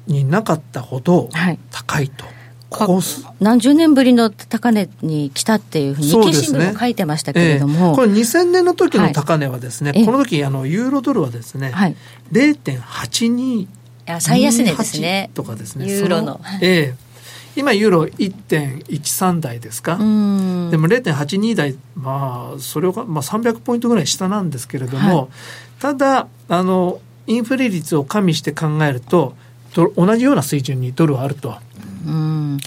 [0.07, 1.29] になかったほど
[1.71, 2.25] 高いと。
[2.25, 2.35] はい
[3.39, 11.95] 何十年ぶりの高値に来たっていうふうに、日経新聞も書いてましたけれども、えー、これ、2000年の時の高値はですね、はい、この時あのユーロドルはですね、はい、
[12.33, 13.67] 0.82
[14.19, 15.29] 最安値ですね。
[15.33, 15.87] とかですね。
[15.87, 16.41] ユーロの。
[16.61, 17.05] ええ
[17.57, 19.95] 今ユーロ1.13台ですか？
[19.95, 25.27] でも0.82台まあそれを、まあ、300ポイントぐらい下なんですけれども、はい、
[25.79, 29.37] ただあのインフレ率を加味して考えると
[29.95, 31.55] 同じような水準にドルはあると
[32.05, 32.57] うん。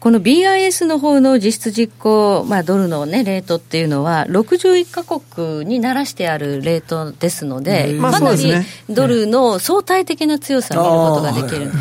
[0.00, 8.52] この BIS の方の実質実行、まあ、ドルの、ね、レートっていうのは、61か国にならしてあるレートですので、かなり
[8.88, 11.72] ドルの相対的な強さを見ることができる。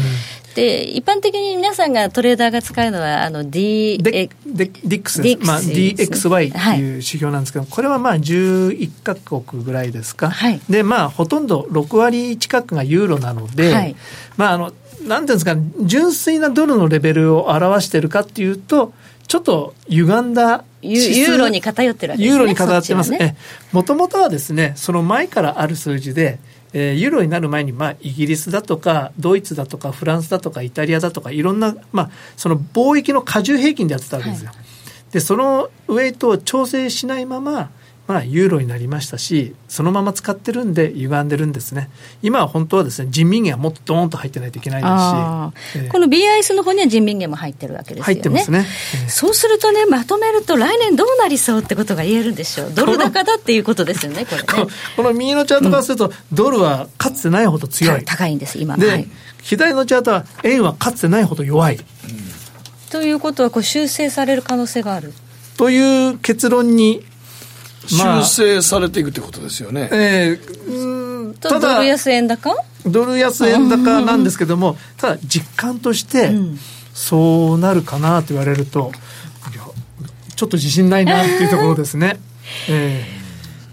[0.58, 13.96] で一般的に皆さんがトレーダーが使うのはあの D デデディックスです、まあ、DXY っていう指標なんですけど、はい、これはまあ11か国ぐらいですか、はい、でまあほとんど6割近くがユーロなので、はい、
[14.36, 14.74] まああの
[15.06, 18.94] なんていうんですか、純粋なドルのレベルを表しているかっていうと、
[19.28, 22.36] ちょっと歪んだユーロに偏ってるわけですね。
[22.36, 23.36] ユーロに偏ってますね。
[23.72, 26.40] もともとはですね、その前からある数字で、
[26.74, 34.50] えー、ユーロになる前に、まあ、イギリスだとか、ドイツだとか、フランスだとか、イタリアだとか、いろんな、まあ、その貿易の過重平均でやってたわけですよ。
[34.50, 37.70] はい、で、そのウェイトを調整しないまま、
[38.08, 41.90] まあ、ユーロになりましたし、そのまま使ってるんで、歪んでるんですね。
[42.22, 48.04] 今は本当はですね、人民元はもっとドーンと入ってないといけないですし、えー、この BIS の方には人民元も入ってるわけですよね。
[48.06, 48.66] 入ってますね。
[49.04, 52.72] えー、そうするとね、まとめると来年どうなりそうってことが言えるんでしょう。
[52.74, 54.72] ドル高だっていうことですよね、これね。
[54.96, 58.06] この右のチャートからすると、うん、ドルはかつてないほど強い。
[58.06, 58.78] 高いんです、今。
[58.78, 59.08] で、はい、
[59.42, 61.76] 左のチャートは円はかつてないほど弱い。
[61.76, 61.84] うん、
[62.90, 65.14] ということは、こう修正される可能性がある
[65.58, 67.04] という結論に
[67.88, 69.90] 修正されていくってことですよね。
[69.92, 72.56] えー、ただドル安円高？
[72.86, 76.32] ドル安円高なんですけども、ただ実感として、
[76.94, 78.92] そうなるかなと言われると、
[80.36, 82.20] ちょっと自信ないなっていうところですね。
[82.70, 83.06] え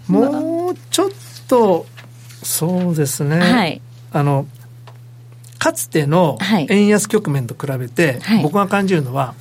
[0.09, 1.09] ー、もうちょっ
[1.47, 1.85] と、
[2.43, 3.39] そうですね。
[3.39, 4.47] はい、あの、
[5.59, 6.37] かつての
[6.69, 9.35] 円安局面と比べて、僕が感じるのは、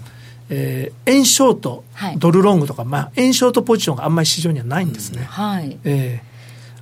[0.50, 1.84] えー、円ショート、
[2.18, 5.20] ドルロングとか、まあ、円ショートポジションがあんまり市場にはないんですね。
[5.20, 6.22] うん、はいえ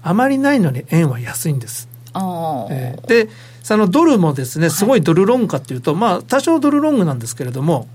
[0.02, 1.88] ー、あまりないのに円は安いんです。
[2.14, 3.28] あえー、で、
[3.62, 7.88] そのドルもですね、すごいドルロングかっていうと、はい、まあ、多少ドルロングなんですけれども、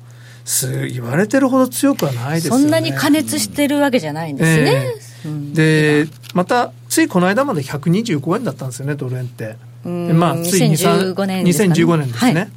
[0.46, 2.62] す言われてるほど強くはないですよね。
[2.62, 4.94] そんなに加熱してるわけじゃないんですね。
[5.26, 9.58] えー、で、また、ついこの間まで125円だったんですよね、ドル円って。
[9.84, 11.74] まあ、つい2015年ですね。
[11.74, 12.34] 2015年ですね。
[12.34, 12.52] はい、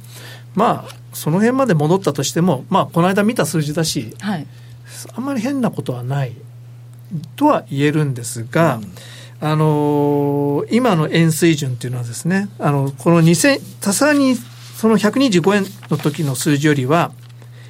[0.55, 4.47] まあ、その辺まで戻ったとしても、まあ、この間見た数字だし、はい、
[5.15, 6.33] あんまり変なことはない
[7.35, 8.75] とは言えるんですが、
[9.41, 17.11] うん、あのー、今の円水準っていうのはですね、あの、この2000、さすがにその125円の時の数字よりは、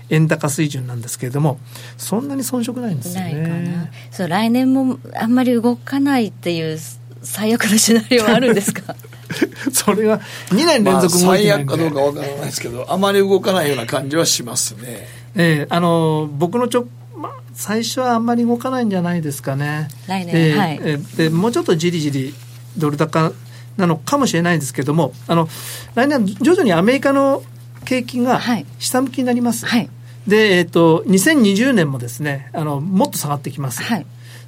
[0.09, 1.57] 円高水準なんですけれども、
[1.97, 3.91] そんなに遜色ないんですよね。
[4.11, 6.77] そう来年もあんまり動かないっていう
[7.23, 8.95] 最悪なシナリオはあるんですか？
[9.71, 10.19] それは
[10.49, 15.07] 2年連続動いてないんで、まあ、最悪かどうかわからないですけどあまり動かないような感じはしますね。
[15.35, 19.87] ええー、あの僕のちょ、まあ、最初はあんまり動かないんじゃないですかね。
[20.07, 22.33] 来年、えー、はい、えー、でもうちょっとじりじり
[22.77, 23.31] ドル高
[23.77, 25.47] なのかもしれないですけどもあの
[25.95, 27.43] 来年徐々にアメリカの
[27.85, 28.39] 景気が
[28.79, 29.89] 下向きになります、はい、
[30.27, 34.05] で、えっ、ー、と2020年もですねあのもっと下がってきます、はい、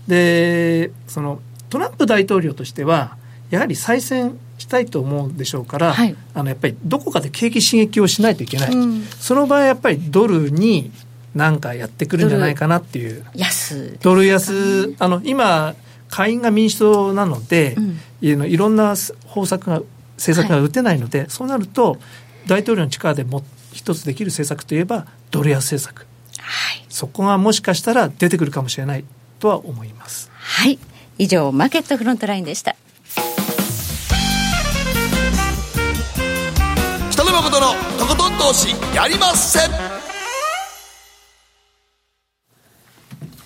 [0.08, 3.18] でそのトランプ大統領としては
[3.50, 10.92] やはり再選したいと思うでしょうから、はい、あのやっぱりどこかで景気刺激をしないといけない、うん、その場合やっぱりドルに
[11.36, 13.26] 何かやってくるんじゃないかなっていう。
[13.36, 14.96] 安ドル安。
[15.00, 15.76] あの今
[16.10, 17.76] 下院が民主党なので、
[18.22, 18.96] うん、いろんな
[19.26, 19.82] 方策が
[20.18, 21.98] 政策が打てないので、はい、そうなると
[22.46, 26.06] 大統領の力でも一つできる政策といえばドル安政策、
[26.38, 29.06] はい、そこがもしかしたら出てくるかもしれない
[29.40, 30.30] とは思います。
[30.36, 30.78] はい。
[31.18, 32.76] 以上マーケットフロントラインでした
[37.44, 39.72] 北野誠のとことん投資やりません。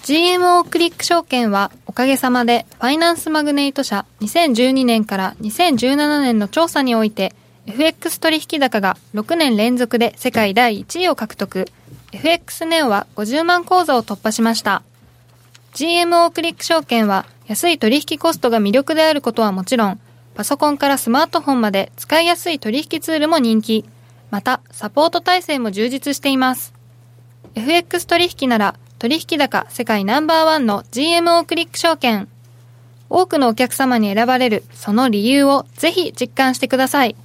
[0.04, 7.34] GMO クリック証券はおかげさまでファイナンスマグネイト社2012年から2017年の調査において
[7.66, 11.66] FX 取引高が6年連続で世界第1位を獲得。
[12.14, 14.84] FX ネオは50万口座を突破しました。
[15.74, 20.00] GMO クリック証券は安い取引コストが魅力であることはもちろん、
[20.38, 23.86] パソコンからスマートフォンまで使いやすい取引ツールも人気。
[24.30, 26.76] また、サポート体制も充実しています。
[27.56, 32.28] FX 取引なら、取引高世界ナンバーワンの GMO クリック証券。
[33.10, 37.16] 多くのお客様に選ばれるその理由をぜひ実感してください。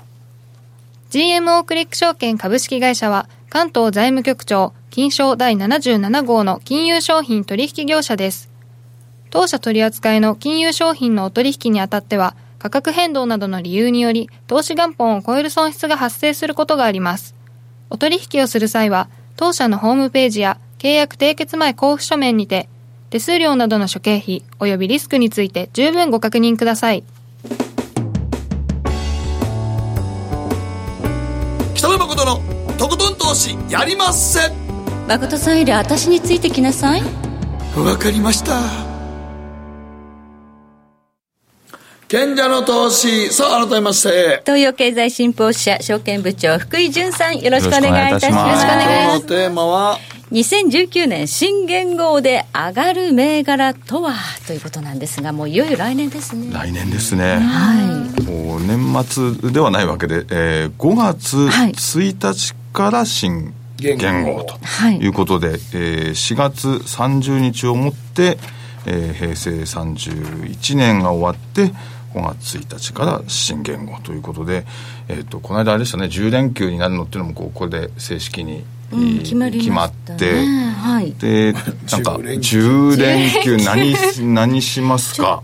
[1.10, 8.48] GMO クリック証券株式会社は関東財務局長金賞第77号の金融商品取引業者です。
[9.28, 17.34] 当社取扱いの金融商品のお取引にあたっては、価格変動などの理由により、投資元本を超える損失が発生することがあります。
[17.90, 22.68] お取引をする際は、当社のホームページや契約締結前交付書面にて、
[23.10, 27.02] 手数料などの諸経費及びリスクについて十分ご確認ください。
[31.74, 32.40] 北野誠の
[32.78, 34.38] とことん投資やりまっせ
[35.08, 37.02] 誠さんより私についてきなさい
[37.76, 38.91] わかりました
[42.12, 44.42] 賢者の投資さあ改めまして。
[44.44, 48.48] 東洋経済新報社証券部長福井潤さんよろしくお願いいたします。
[48.48, 49.26] よろしくお願いします。
[49.28, 49.98] テーマは
[50.30, 54.12] 2019年新元号で上がる銘柄とは
[54.46, 56.52] ということなんですがもういよいよ来年ですね。
[56.52, 57.38] 来年ですね。
[57.38, 58.22] はい。
[58.24, 59.04] もう年
[59.40, 64.58] 末ではないわけで、えー、5月1日から新元号と
[65.00, 65.08] い。
[65.08, 68.36] うことで、はい、えー、4月30日をもって、
[68.84, 71.72] えー、平成31年が終わって
[72.14, 74.64] 5月1日から新元号ということで、
[75.08, 81.52] えーと、この間あれでしたね10連休になるのっていうのもこうこれで正式に、うん、決ま決まって、はい、で
[81.90, 83.56] なんか10連休。
[83.56, 83.94] 何
[84.34, 85.42] 何しますか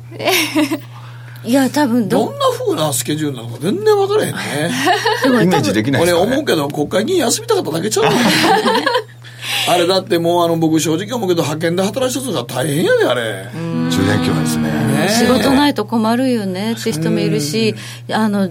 [1.44, 3.58] いや多分どんなふうなスケジュールなのか？
[3.60, 4.40] 全然分からへんね
[5.24, 8.12] イメージできないですか、ね、俺思うけど国会議員休みたかっただけちゃう？
[9.68, 13.48] あれだってもうあの僕正直思うけど派遣で働いてたが大変やであれ。
[13.52, 14.70] 10連休ですね。
[14.70, 17.74] ね仕事ないと困るよねって人もいるし
[18.10, 18.48] あの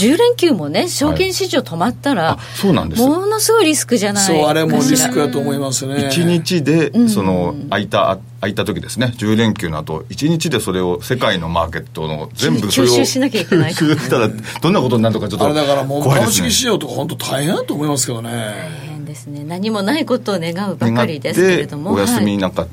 [0.00, 4.24] 10連休もね、証券市場止まったら、はい、そうなんですものすごいリスクじゃない。
[4.24, 6.08] そう、あれもリスクだと思いますね。
[6.08, 12.90] 1日で、その、空いた、空いた時ですね、10連休の後、1日でそれを、世界のマーケットの全部それを。
[12.92, 13.72] 吸収しなきゃいけない。
[13.74, 14.30] 吸したら、
[14.62, 18.99] どんなことになるのかちょっと、あれだからもう、株式市場とか本当大変だと思いますけどね。
[19.10, 19.42] ですね。
[19.44, 21.92] 何もないことを願うばかりですけれども。
[21.92, 22.66] お休みなんか、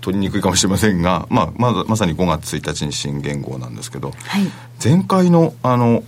[0.00, 4.42] 取りにくいかもしれませんが、まあ、ままさに5月1日に新元号なんですけど、はい、
[4.82, 6.02] 前回のあの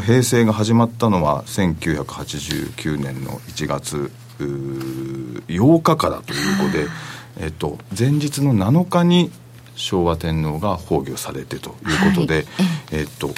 [0.00, 6.86] 平成が始まったのは1989年の1月8日からということで、
[7.40, 9.30] えっと、前日の7日に
[9.76, 12.44] 昭和天皇が崩御されてということで、はい、
[12.92, 13.30] えっと、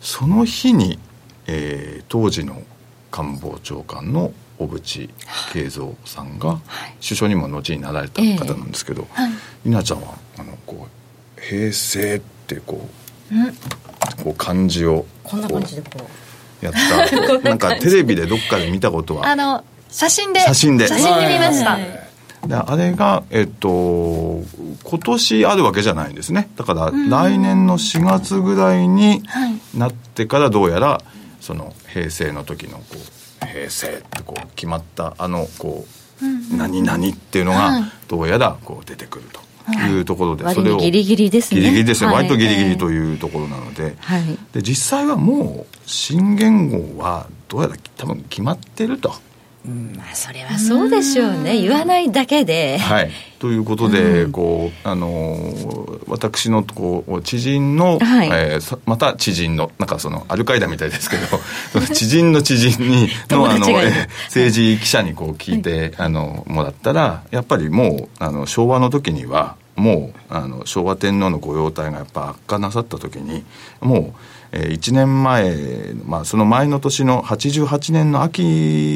[0.00, 0.98] その日に、
[1.46, 2.62] えー、当時の
[3.10, 5.10] 官房長官の小渕
[5.54, 6.60] 恵三さんが
[7.02, 9.06] 首相にも後になられた方なんですけど、
[9.64, 12.88] 稲、ちゃんはあのこう平成ってこ
[13.30, 16.64] うこう漢字をこんな感じでこう。
[16.64, 17.38] やった。
[17.48, 19.28] なんかテレビでどっかで見たことは。
[19.28, 20.88] あの写真で写真で。
[20.88, 21.78] 写真で見ました、
[22.46, 24.42] であれが、えっと、
[24.82, 26.48] 今年あるわけじゃないんですね。
[26.56, 29.22] だから来年の4月ぐらいに
[29.74, 31.00] なってからどうやら
[31.40, 32.98] その平成の時のこう
[33.46, 35.86] 平成ってこう決まったあのこ
[36.22, 39.40] う、何々っていうのがどうやらこう出てくると
[39.72, 40.00] い。
[40.00, 41.60] うところで、それをギリギリですね。
[41.60, 43.96] ギリギリですね、割とギリギリというところなので,、
[44.52, 49.14] で実際はもう新元号はどうやら多分決まってると。
[49.66, 52.76] まあ、それはそうでしょうね、言わないだけで。
[52.76, 73.44] はい、ということで、うん、こうあの私のこう知人の、はい、えー、また知人のなんかそのアルカイダみたいですけど 知人の知人に のあの、え政治記者にこう聞いて、はい、あのもらったらやっぱりもうあの昭和の時にはもうあの昭和天皇の御用体がやっぱ悪化なさった時に
[73.80, 74.12] もう
[74.56, 78.42] えー、1年前、まあ、その前の年の88年の秋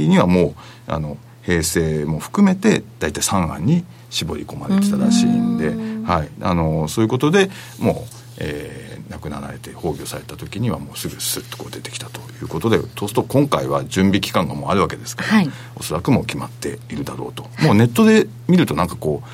[0.09, 0.55] にはも
[0.87, 5.71] うあの平成も含めて大体3案に絞り込まれてたらしいんで、
[6.07, 7.51] はい、あのそういうことで
[7.81, 7.97] もう、
[8.39, 17.43] えー、亡くなられて崩御された時にはもうすぐスッとこう出てきたということでそうすると今回は準備期間がもうあるわけですから、はい、おそらくもう決まっているだろうと。
[17.63, 19.29] もうネットで見るとなんかこう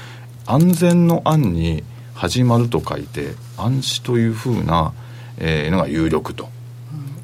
[0.47, 4.95] 安全の案に始まると書いて暗視というふうな
[5.39, 6.49] えー、のが有力と。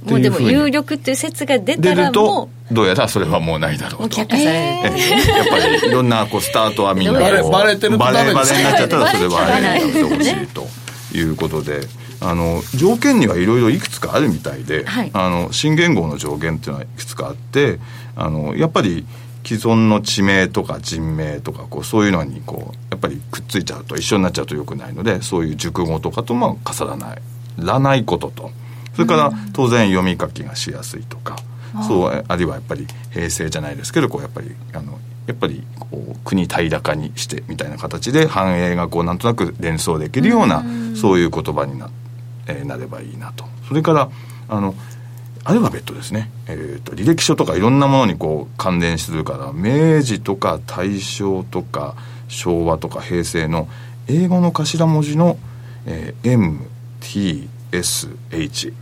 [0.05, 4.17] もうでも有力っていう説が出たらもうどうやらそれはもうないだろうと。
[4.17, 10.67] 却下される、えー、やっぱりいろんなこうスタートはみんなバレバレてるとバレバレになっちゃったらそれはやめてほしいと
[11.17, 11.81] いうことで。
[12.23, 17.79] あの条件にはいろいろいくつかあるみたいで、はい、あの新元号の上限っていうのはいくつかあって
[18.15, 19.07] あのやっぱり
[19.43, 27.23] 既存の地名とか人名とかこうそういうのにこうやっぱりくっついちゃうと一緒になっちゃうとよくないのでそういう熟語とかとも重ならない
[27.65, 28.51] らないことと。
[28.95, 31.37] それから当然読み書きがしやすいとか、
[31.75, 41.89] うん、そうあるいはやっぱり平成じゃないですけどこうやっぱりあのやっぱりこう国平らかにしてみたいな形で繁栄がこうなんとなく連想できるような、うん、そういう言葉にな,、
[42.47, 43.45] えー、なればいいなと。
[43.69, 44.11] それから
[44.49, 44.75] あの
[45.45, 51.95] アルファベットですね、えーと、履歴書とかいろんなものにこう関連するから明治とか大正とか
[52.29, 53.69] 昭和とか平成の
[54.07, 55.39] 英語の頭文字の、
[55.87, 56.67] えー、M
[57.01, 58.73] TSH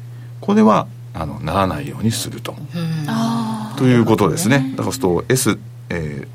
[0.41, 2.55] これはあのならないようにすると。
[3.77, 4.73] ということですね。
[4.77, 5.59] だからすると S、
[5.91, 6.27] え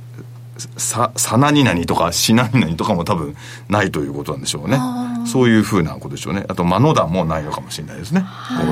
[0.57, 3.35] ー、さ、さなになにとかしなになにとかも多分
[3.69, 4.77] ないということなんでしょうね。
[5.25, 6.45] そういうふうなことでしょうね。
[6.47, 8.25] あと間の段もないのかもしれないですね。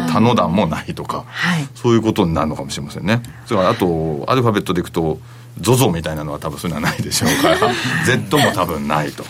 [0.07, 3.21] 他の段もないとか、はい、そういうことになるのかもしれませんね。
[3.45, 5.17] それからあとアルファベットでいくと
[5.59, 7.57] ZOZO みたいなのは多分そういうのはないでしょうから
[8.05, 9.23] Z も多分ないと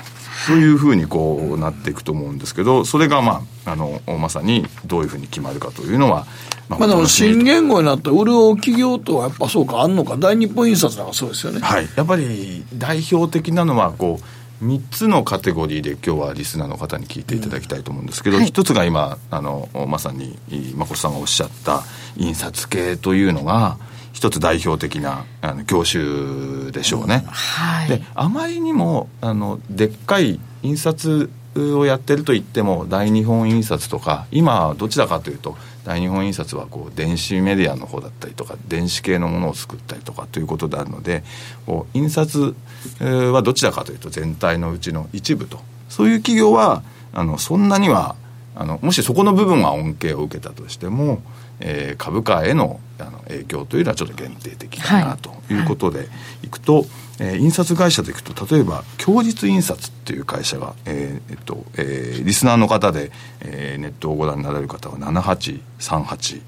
[0.47, 6.25] そういうふうにこうなっていくと思うんですけどそれがまああのまさにどういうふうに決まるかというのは
[6.69, 11.59] まあ、でも新言語になった潤う企業とはやっぱそうかあんのか大日本印刷なんかそうですよね。
[11.59, 11.87] はい。
[11.97, 14.21] やっぱり代表的なのはこ
[14.61, 20.37] う3つのカテゴリーで今日はリスナーの方に聞いていただきたいと思うんですけど、うん、1つが今あのまさに
[20.75, 21.83] 誠さんがおっしゃった
[22.15, 23.77] 印刷系というのが
[24.13, 41.23] 一つ代表的なあの業種でしょうね、うんはい、であまりにもあのでっかい印刷をやってると言っても大日本印刷とか今どちらかというと大日本印刷はこう電子メディアの方だったりとか電子系のものを作ったりとかということであるので
[41.65, 42.55] こう印刷
[42.99, 45.59] はどちらかというと全体のうちの一部と。
[45.89, 46.83] そういう企業は
[47.13, 48.15] あのそんなには
[48.55, 51.21] あのもしそこの部分が恩恵を受けたとしても
[51.61, 56.07] えー、株価へのあの影響というのはちょっと限定的だなということで
[56.43, 56.47] い。
[56.49, 56.85] くと、はい、
[57.19, 66.41] えー、印刷会社でいくと例えば共日印刷っていう会社が、えーえっとえー、リスナーの方で、えー、ネットをご覧になられる方は7838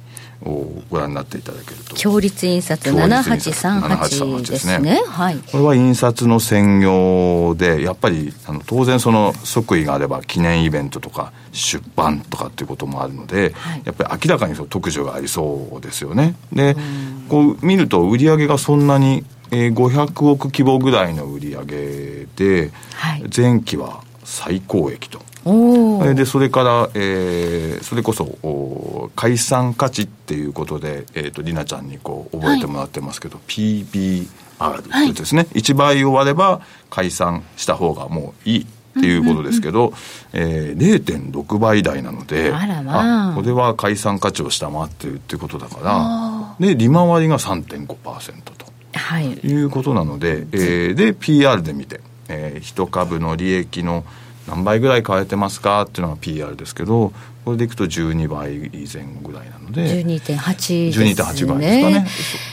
[0.45, 1.95] をご覧になっていただけると。
[1.95, 4.73] 共立印刷7838ですね。
[4.73, 16.35] ですね、はい、これは印刷の専業でやっぱりあの当然その即位があれば記念イベントとか出版とかっていうこともあるので、はい、やっぱり明らかにその特需がありそうですよね。
[16.51, 16.75] で
[17.29, 25.19] こう見ると売上がそんなにえー、500億規模ぐらいの売り上げで、はい、前期は最高益と
[26.15, 39.87] でそれから、えー、それこそ解散価値っていうことで、えーと、りなちゃんにこう覚えてもらってますけど、はい、PBR ですね、はい、1倍を割れば解散した方がもういいっていうことですけど、
[40.33, 47.87] うんうんうん、えー、0.6倍台なのでああ、これは解散価値を下回ってるっていうことだからで利回りが3.5%
[48.43, 54.05] と、はい、いうことなので、えー、で PR で見て、えー、1株の利益の
[54.47, 57.13] 何倍ぐらい買えてますかっていうのが PR ですけど
[57.45, 60.03] これでいくと12倍前後ぐらいなので。
[60.03, 61.05] 12.8ですね。
[61.11, 62.07] 12.8倍ですかね。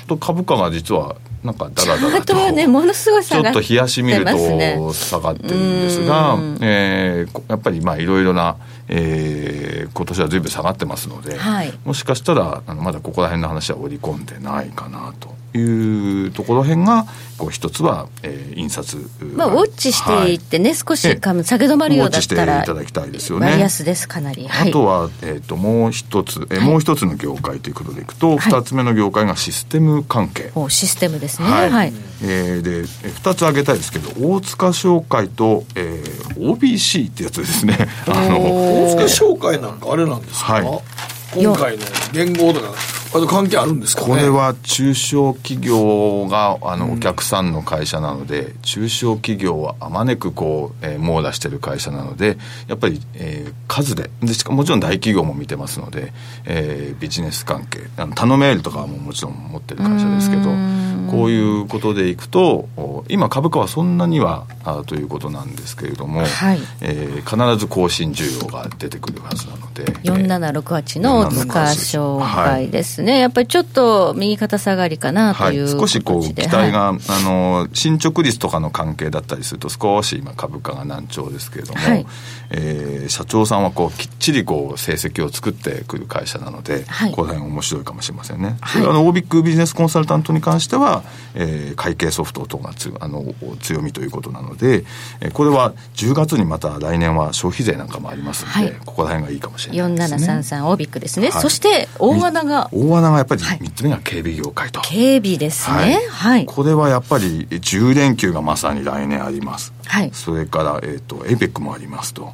[0.08, 2.34] と株価が実はなんかだらだらと。
[2.52, 8.56] ねものすごいちょっと冷やし見ると下がってるんですが、えー、やっぱりまあいろいろな
[8.92, 17.06] えー、今年はずいぶん下がってますので、はい、もしかしたらあのまだここら辺の話は織り込んでないかなというところ辺が
[17.38, 18.96] こう一つは、えー、印刷
[19.34, 21.18] まあウォッチしていってね、はい、少し下
[21.58, 23.46] げ止まるようだったらウォッチしていただきたいですよね。
[23.46, 30.52] 割安ですかなり、はい、あとは、えーと、もう一つ、えー、もう一つの業界ということでいくと二、つ目の業界がシステム関係。
[30.68, 31.48] システムですね。
[31.48, 31.92] はい、
[32.22, 37.78] えー、で二つ挙げたいですけど大塚商会と、えー、OBC ってやつですね。
[38.06, 41.40] あの大塚商会なんかあれなんですか、はい。
[41.40, 52.38] 今回の言語とかあ関係あるんですか、ね、これは中小企業があの、お客さんの会社なので中小企業はあまねくこう、えー、網羅してる会社なので
[52.68, 56.12] やっぱり、えー、数ででしかもちろん大企業も見てますので、
[56.44, 60.50] えー、ビジネス関係あの頼めるとかももちろん持ってる会社ですけど
[61.10, 62.68] こういうことでいくと
[63.08, 82.06] 今株価はそんなにはあということなんですけれども、はい、えー、必ず更新需要が出てくるはずなので4768の大塚商会ですね、やっぱりちょっと右肩下がりかなという、はい、少しこう期待が、はい、あの進捗率とかの関係だったりすると少し今株価が難聴ですけれども、はい、
[82.50, 91.02] えー、社長さんはこうきっちりこう成績を作ってくる会社なので、はい、この辺面白いかもしれませんね、はい、あのオービックビジネスコンサルタントに関しては、
[91.34, 93.24] えー、会計ソフト等がつあの
[93.60, 94.84] 強みということなので、
[95.20, 100.16] えー、これは10月にまた来年は消費税なんかもありますので、ここら辺がいいかもしれないですね。
[100.16, 106.00] 4733オービックですね、そして大穴が大穴がやっぱり3つ目が警備業界と、警備ですね。
[106.10, 112.32] はい、これはやっぱり10連休がまさに来年あります、はい、それから、えーと、 APEC もありますと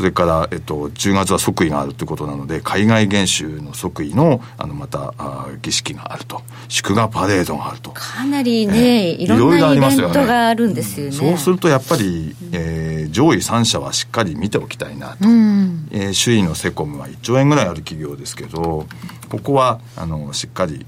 [0.00, 6.40] それから、えっと、10月は即位があるということなので海外研修の即位のあのまたあ儀式があると。
[6.68, 7.90] 祝賀パレードがあると。
[7.90, 18.86] かなりね、えー、いろんなイベントがあるんですよね、そうするとやっぱり、えー、上位3社はしっかり見ておきたいなと、うん、えー、首位のセコムは1兆円ぐらいある企業ですけど
[19.28, 20.86] ここはあのしっかり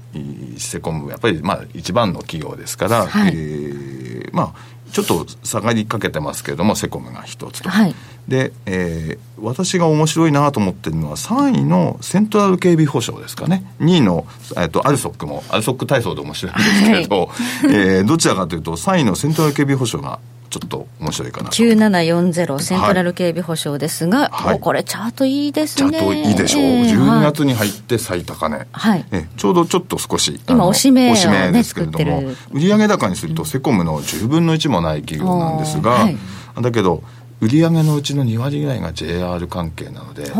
[0.57, 7.95] セコムやっぱりまあ一番の企業ですから、はい、えー、まあちょっと下がりかけてますけれどもセコムが一つと、はい、
[8.27, 13.65] で、えー、私が面白いなと思ってるのは3位のセントラル警備保障ですかね。
[13.79, 17.27] 2位の、えーと、アルソックもアルソック体操で面白いんですけど、はい、
[17.75, 20.19] えー、どちらかというと3位のセントラル警備保障が
[20.53, 25.89] ちょっと面白いかな9740セントラル警備保障ですが、はい、これチャートいいですね。
[25.89, 32.21] チャートいいでしょう、えー、12月に入って最高値、はい、えちょうどちょっと少し今おしめ、ね、おしめですけれども。
[32.51, 36.17] 売上高にするとセコムの10分の1もない企業なんですが、はい、
[36.61, 37.01] だけど
[37.41, 40.31] 売上のうちの2割ぐらいが JR 関係なので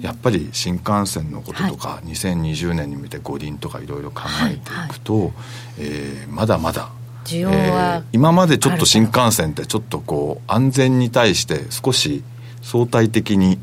[0.00, 5.22] やっぱり新幹線のこととか、はい、2020年に向けて五輪とかいろいろ考えていくと、はい。
[5.24, 5.32] はい、
[5.78, 6.90] えー、まだまだ
[7.24, 12.22] 需要は、えー、今までちょっと新幹線ってちょっとこう安全に対して少し
[12.62, 13.58] 相対的に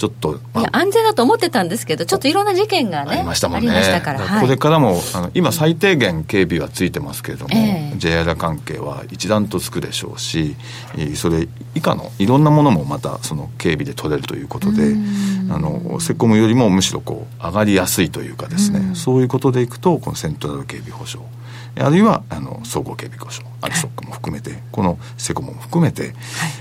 [0.00, 4.00] ちょっと、まあ、安全だと思ってたんですけどちょっといろんな事件がねありましたもんね。
[4.02, 10.56] から、これからもあの今最低限警備はついてますけれども、えー、JR 関係は一段とつくでしょうし
[11.16, 14.94] それ以下のいろんなものもまたその警備で取れるということで
[15.50, 21.28] あのセコムよりもむしろこう上がりやすいというかですねそういうことでいくとこのセントラル警備保障
[21.76, 26.12] あるいはあの総合警備故障アリソックも含めて、はい、このセコムも含めて、はい、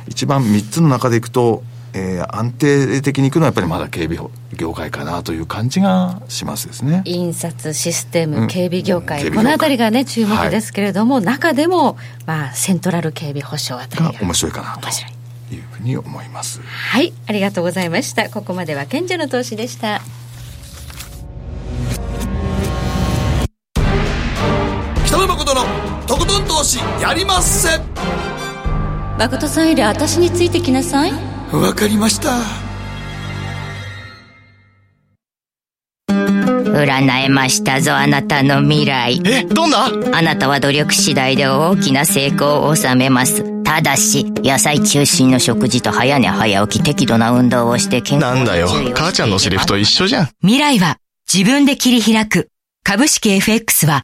[0.09, 4.17] 一番3つの中でいくと、えー、安定的にいくのはやっぱりまだ警備
[4.53, 7.01] 業界かなという感じがしますですね。
[7.05, 14.87] 印刷システム、警備業界、うん、この辺りがね注目ですけれども、はい、中でも、まあ、セントラル警備保障あたりが面白いかなと。
[15.51, 16.61] いうふうに思います。
[16.61, 17.11] はい。
[17.25, 18.29] ありがとうございました。
[18.29, 20.01] ここまでは賢者の投資でした
[25.11, 25.61] 誠の
[26.07, 27.79] とことん投資やりまっせ。
[29.17, 31.11] 誠さんより私についてきなさい。
[31.51, 32.37] わかりました。
[36.07, 39.21] 占えましたぞあなたの未来。
[39.25, 39.85] えどんな？
[40.13, 43.63] あなたは努力次第で大きな成功を収めます。
[43.63, 48.69] ただし野菜中心の食事と早寝早起き適度な運動をして健康なんだよ。
[48.95, 50.29] 母ちゃんのセリフと一緒じゃん。
[50.41, 50.97] 未来は
[51.31, 52.49] 自分で切り開く。
[52.83, 54.03] 株式 FX は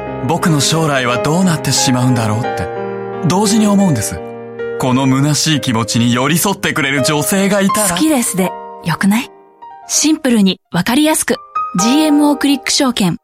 [0.27, 2.67] 僕の将来はどうなってしまうんだろうって。
[3.27, 4.19] 同時に思うんです。
[4.79, 7.89] この虚しい気持ちに寄り添ってくれる女性がいたら。
[7.89, 8.51] 好きですで
[8.85, 9.29] よくない？
[9.87, 11.35] シンプルにわかりやすく。
[11.79, 13.17] GMO クリック証券。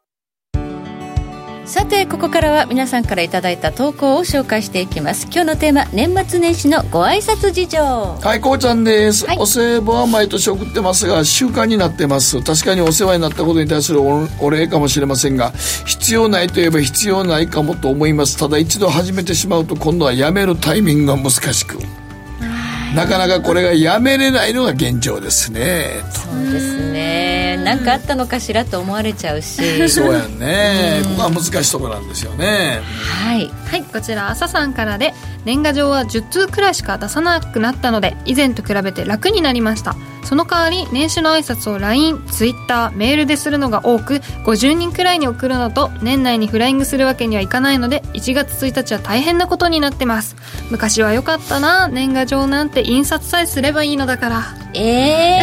[1.68, 5.26] さてここからは皆さんからいただいた投稿を紹介していきます。
[5.26, 7.78] 今日のテーマ年末年始のご挨拶事情。
[7.78, 11.05] はいこうちゃんです、はい、お歳暮は毎年送ってます。
[11.07, 12.41] が習慣になってます。
[12.41, 15.51] 確かにお世話になったことに対するお礼かもしれませんが
[15.86, 18.38] 必要ないといえば必要ないかもと思います。
[18.38, 21.78] ただ一度始めてしまうと今度はやめるタイミングが難しく
[22.95, 26.03] なかなかこれがやめれないのが現状ですね。
[26.11, 27.57] そうですね。
[27.63, 29.89] 何かあったのかしらと思われちゃうし。
[29.89, 31.01] そうやんね。
[31.03, 32.81] ここは難しいところなんですよね。
[33.25, 35.13] はい、はい、こちら朝さんからで
[35.45, 39.95] 年賀状は10通くらいしか出さなくなったので以前と比べて楽になりました
[40.28, 50.36] その代わり年始の挨拶を LINE、Twitter、メールでするのが多く50人くらいに送るのと年内にフライングするわけにはいかないので1月1日は大変なことになってます。
[50.69, 54.43] 昔は良かったな年賀状なんて印刷さえすればいいのだから。
[54.73, 55.41] ええ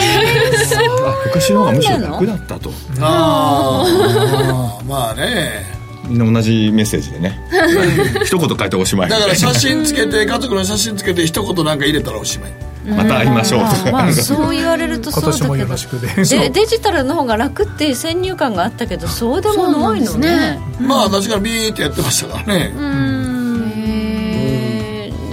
[0.53, 2.71] ー、そう昔の方がむしろ楽だったと。
[3.01, 5.65] ああ まあね。
[6.09, 7.41] みんな同じメッセージでね。
[8.23, 9.09] 一言書いておしまい。
[9.09, 13.65] だから写真つけて家族の写真つけて一言なんか入れたらおしまいまた会いましょう。
[13.65, 15.75] とか、 まあ、そう言われるとそうだけど。
[16.25, 20.61] でデジタルの方が楽っていう先入観があったけどそうでもないのね。
[20.81, 22.75] まあ確かにビーってやってましたからね。
[22.77, 23.15] うん。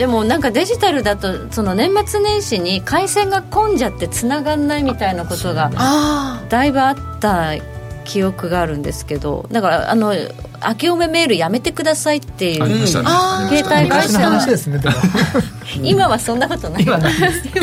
[0.01, 5.69] でもなんかデジタルだとその年末年始に回線が混んじゃってつながんないみたいなことが
[6.49, 7.53] だいぶあった
[8.03, 13.03] 記憶があるんですけどだからあの明けおめメールやめてくださいっていう、ね、携
[13.65, 14.19] 帯会社。
[14.19, 14.41] は
[15.81, 16.83] 今はそんなことない。
[16.83, 17.13] 今ない。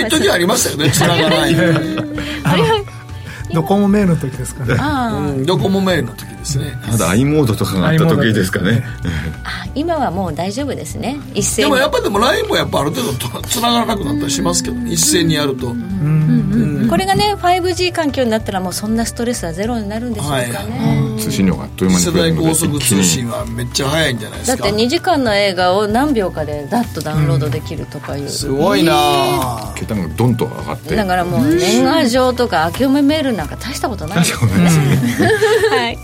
[0.09, 0.91] 一時ありましたよね。
[0.91, 1.55] つながない。
[3.53, 6.79] ドコモメールの時ですかね、うん、ドコモメールの時ですね。
[6.89, 8.83] まだ i モードとかがあった時ですかね。
[9.45, 11.19] あ今はもう大丈夫ですね。
[11.35, 15.69] 一斉でもやっぱでも LINE もやっぱある程度つながらなくなったりしますけど、ね、一斉にやると、
[16.89, 29.73] これがね 5G 環境になったらもうそんなストレスはゼロになるんでしょうかね、はい、通信量があっという間に世代高速通信はめっちゃ早いんじゃないですかだって2時間の映画を何秒かでダッとダウンロードできるとかいう、うん、すごいな。
[29.77, 30.97] 桁がどんと上がって。
[30.97, 34.49] だからもう年賀状とか明けおめメールなんか大したことないですね。
[35.71, 35.99] はい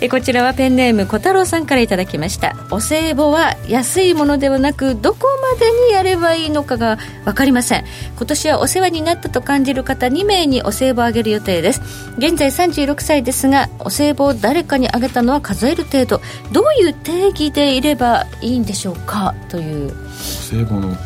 [0.00, 2.56] えこちらはペンネーム小太郎さんからいただきました。
[2.70, 7.84] お歳暮は安いものではなくどこまでにやればいいのかが分かりません。
[8.16, 11.80] 今年はお世話になったと感じる方2名にお歳暮をあげる予定です。
[12.18, 16.20] 現在36歳ですがお歳暮を誰かにあげたのは数える程度。
[16.52, 19.34] どういう定義でいればいいんでしょうか？
[19.48, 19.92] という。
[19.92, 20.96] お歳暮の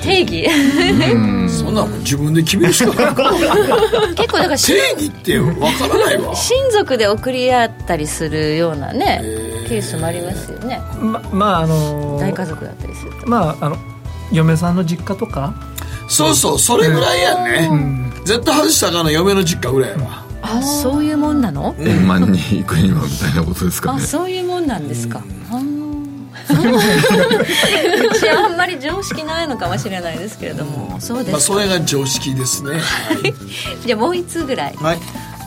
[0.00, 0.48] 定義。
[1.48, 3.14] そんなもん自分で決めるしかない。
[4.14, 6.34] 結構だから定義ってわからないわ。
[6.34, 9.22] 親族で送り合ったりするようなね
[9.68, 10.80] ケースもありますよね。
[11.00, 13.28] ままああのー、大家族だったりすると。
[13.28, 13.76] まああの
[14.32, 15.54] 嫁さんの実家とか？
[16.08, 21.74] そうそうそれぐらいやね、うん、絶対外したかな嫁の実家ぐらいはあそういうもんなの？
[21.78, 23.98] 円満に行くにはみたいなことですかね。
[24.02, 25.22] あそういうもんなんですか、
[25.52, 25.77] うん
[26.54, 32.78] うちは あんまり常識ないのかもしれないですけれども、そうです、まあ、それが常識ですね、 は
[33.14, 33.34] い、
[33.86, 34.74] じゃあもう一通ぐらい。
[34.76, 34.98] はい。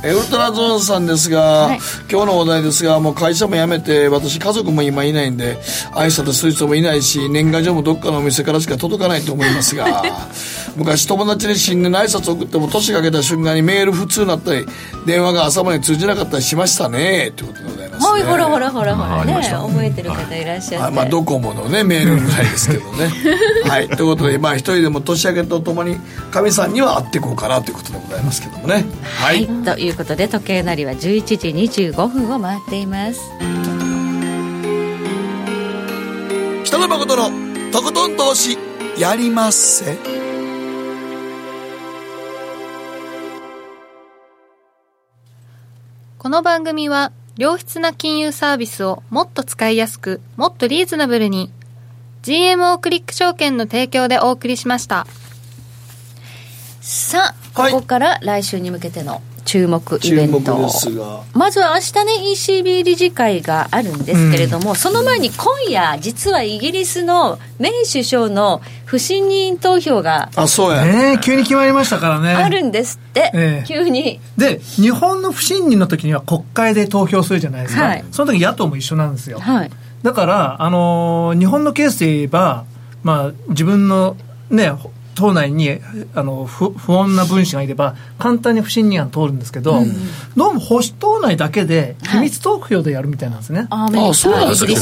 [0.04, 1.80] ウルトラゾーンさんですが、はい、
[2.12, 5.60] 今日のお題ですがもう会社も辞めて私家族も今いないんで
[5.94, 10.04] 愛したとする人もいないし年賀状もどっかのお店からしか届かないと思いますが
[10.76, 14.66] 昔友達に新年の挨拶送っても年がけた瞬間にメール普通になったり
[15.06, 17.32] 電話が朝まで通じなかったりしましたね。
[17.36, 19.26] ということでございます、ね、はいほらほらほらほら。
[19.26, 23.12] ね覚えてる方いらっしゃって、はい、まあ、ドコモのねメールぐらいですけどね。
[23.68, 25.98] はいということでまあ一人でも年明けとともに
[26.32, 28.86] かみさんには会っていこうかなということでございますけどもね。
[29.20, 33.20] はい、ということで時計なりは11時25分を回っています。
[36.64, 37.30] 北野誠の
[37.72, 38.58] とことん投資
[38.98, 40.21] やりまっせ
[46.22, 51.52] この番組は良質な金融サービスをもっと使いやすくもっとリーズナブルに
[52.22, 55.08] GMO クリック証券の提供でお送りしました。
[56.80, 60.58] さあ、はい、ここから来週に向けての注目イベント
[61.34, 70.86] まずは明日ね ECB 理事会があるんですけれども、うん、その前に今夜実はイギリスのメイ首相の不信任投票があそうや。
[70.86, 72.34] ね急に決まりましたからね。
[72.34, 74.22] あるんですって、えー、急に。
[74.38, 79.72] で日本の不信任の時には国会で投票するじゃないですか、はい、その時野党も一緒なんですよ、はい、
[80.02, 82.64] だからあのー、日本のケースで言えば
[83.04, 84.16] まあ自分の
[84.50, 84.72] ね
[85.16, 85.80] 党内に
[86.16, 89.92] あの不不穏な分子がいれば簡単に不信任案通るんですけど、うん、
[90.36, 93.68] どうも保守党内だけで秘密投票でやるみたいなんですね。
[93.70, 94.76] はい、あそうなんですね。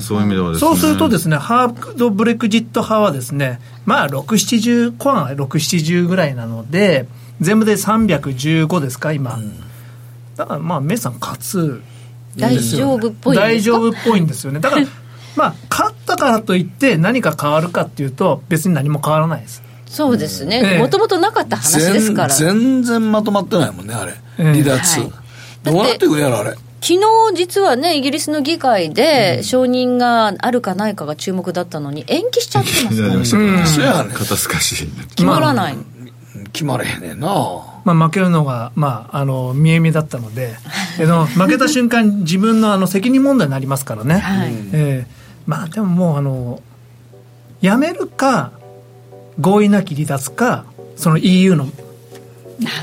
[0.00, 7.06] そういう意味では、ね、そうするとですね、ハードブレクジット派はですね、まあ6、70、コアが6、70ぐらいなので、
[7.40, 9.34] 全部で315ですか、今。
[9.34, 9.60] うん、
[10.36, 11.82] だからまあ、メイさん勝つ。
[12.36, 14.60] 大丈夫っぽい大丈夫っぽいんですよね。
[14.60, 14.86] だから、
[15.36, 19.62] まあ、勝ったからといって何か変わるかっていうと、別に何も変わらないです。
[19.86, 22.34] そうですね、もともとなかった話ですから。
[22.34, 25.12] 全然まとまってないもんねあれ、離脱、はい、
[25.62, 26.50] どうなってくるやろあれ。
[26.80, 27.00] 昨日
[27.34, 34.86] 実はねイギリスの議会で承認があるかないかが注目だったのに延期しちゃってますから、ね、そうやね肩透かし
[35.16, 35.84] 決まらない、まあ、
[36.52, 37.28] 決まれへんねんな。
[37.84, 40.56] まあ、負けるのが、まあ、あの見え見だったので。
[40.98, 44.52] えの負けた瞬間自分のあの責任問題になりますからね、はい。
[44.72, 46.62] えー、まあでももうあの
[47.60, 48.52] やめるか
[49.40, 50.66] 合意なき離脱か
[50.96, 51.66] その EU の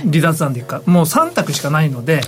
[0.04, 2.22] 離脱案でいうかもう3択しかないので、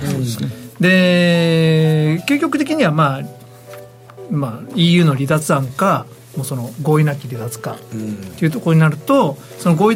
[0.79, 3.21] で結局的にはまあ、
[4.31, 7.77] まあ、EU の離脱案かもうその合意なき離脱かっ
[8.37, 9.95] ていうところになるとその合意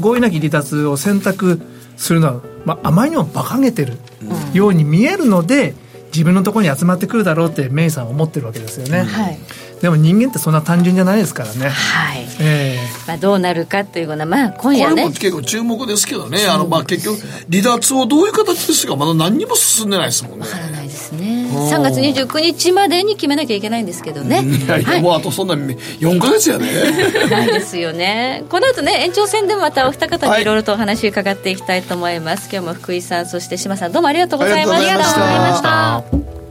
[0.00, 1.60] 合意なき離脱を選択
[1.96, 3.98] するのは、まあ、あまりにも馬鹿げてる
[4.54, 5.74] ように見えるので、
[6.06, 9.02] 自分のところに集まってくるだろうってメイさんは思ってるわけですよね。
[9.02, 9.38] はい
[9.80, 11.68] でも人間ってそんな単純じゃないですからね。
[11.68, 12.26] はい。
[12.40, 14.90] えー、まあどうなるかというのは、まあ今夜ね。
[14.90, 16.46] これも結構注目ですけどね。
[16.48, 17.20] あの、まあ結局、
[17.50, 20.40] 離脱をどういう形ですか、まだ何にも進んでないですもんね。
[20.40, 21.48] わからないですね。
[21.52, 24.42] 3月29日までに決めなきゃいけないんですけどね。
[24.42, 26.68] いやいや、はい、もうあとそんな4か月やね。
[27.30, 28.44] ないですよね。
[28.48, 32.42] この後ね、延長戦でまたお二方にいろいろとお話伺っていきたいと思います。
[32.42, 34.92] はい、今日も福井さん、そして島さん、どうもありがとうございました。
[34.92, 36.47] ありがとうございました。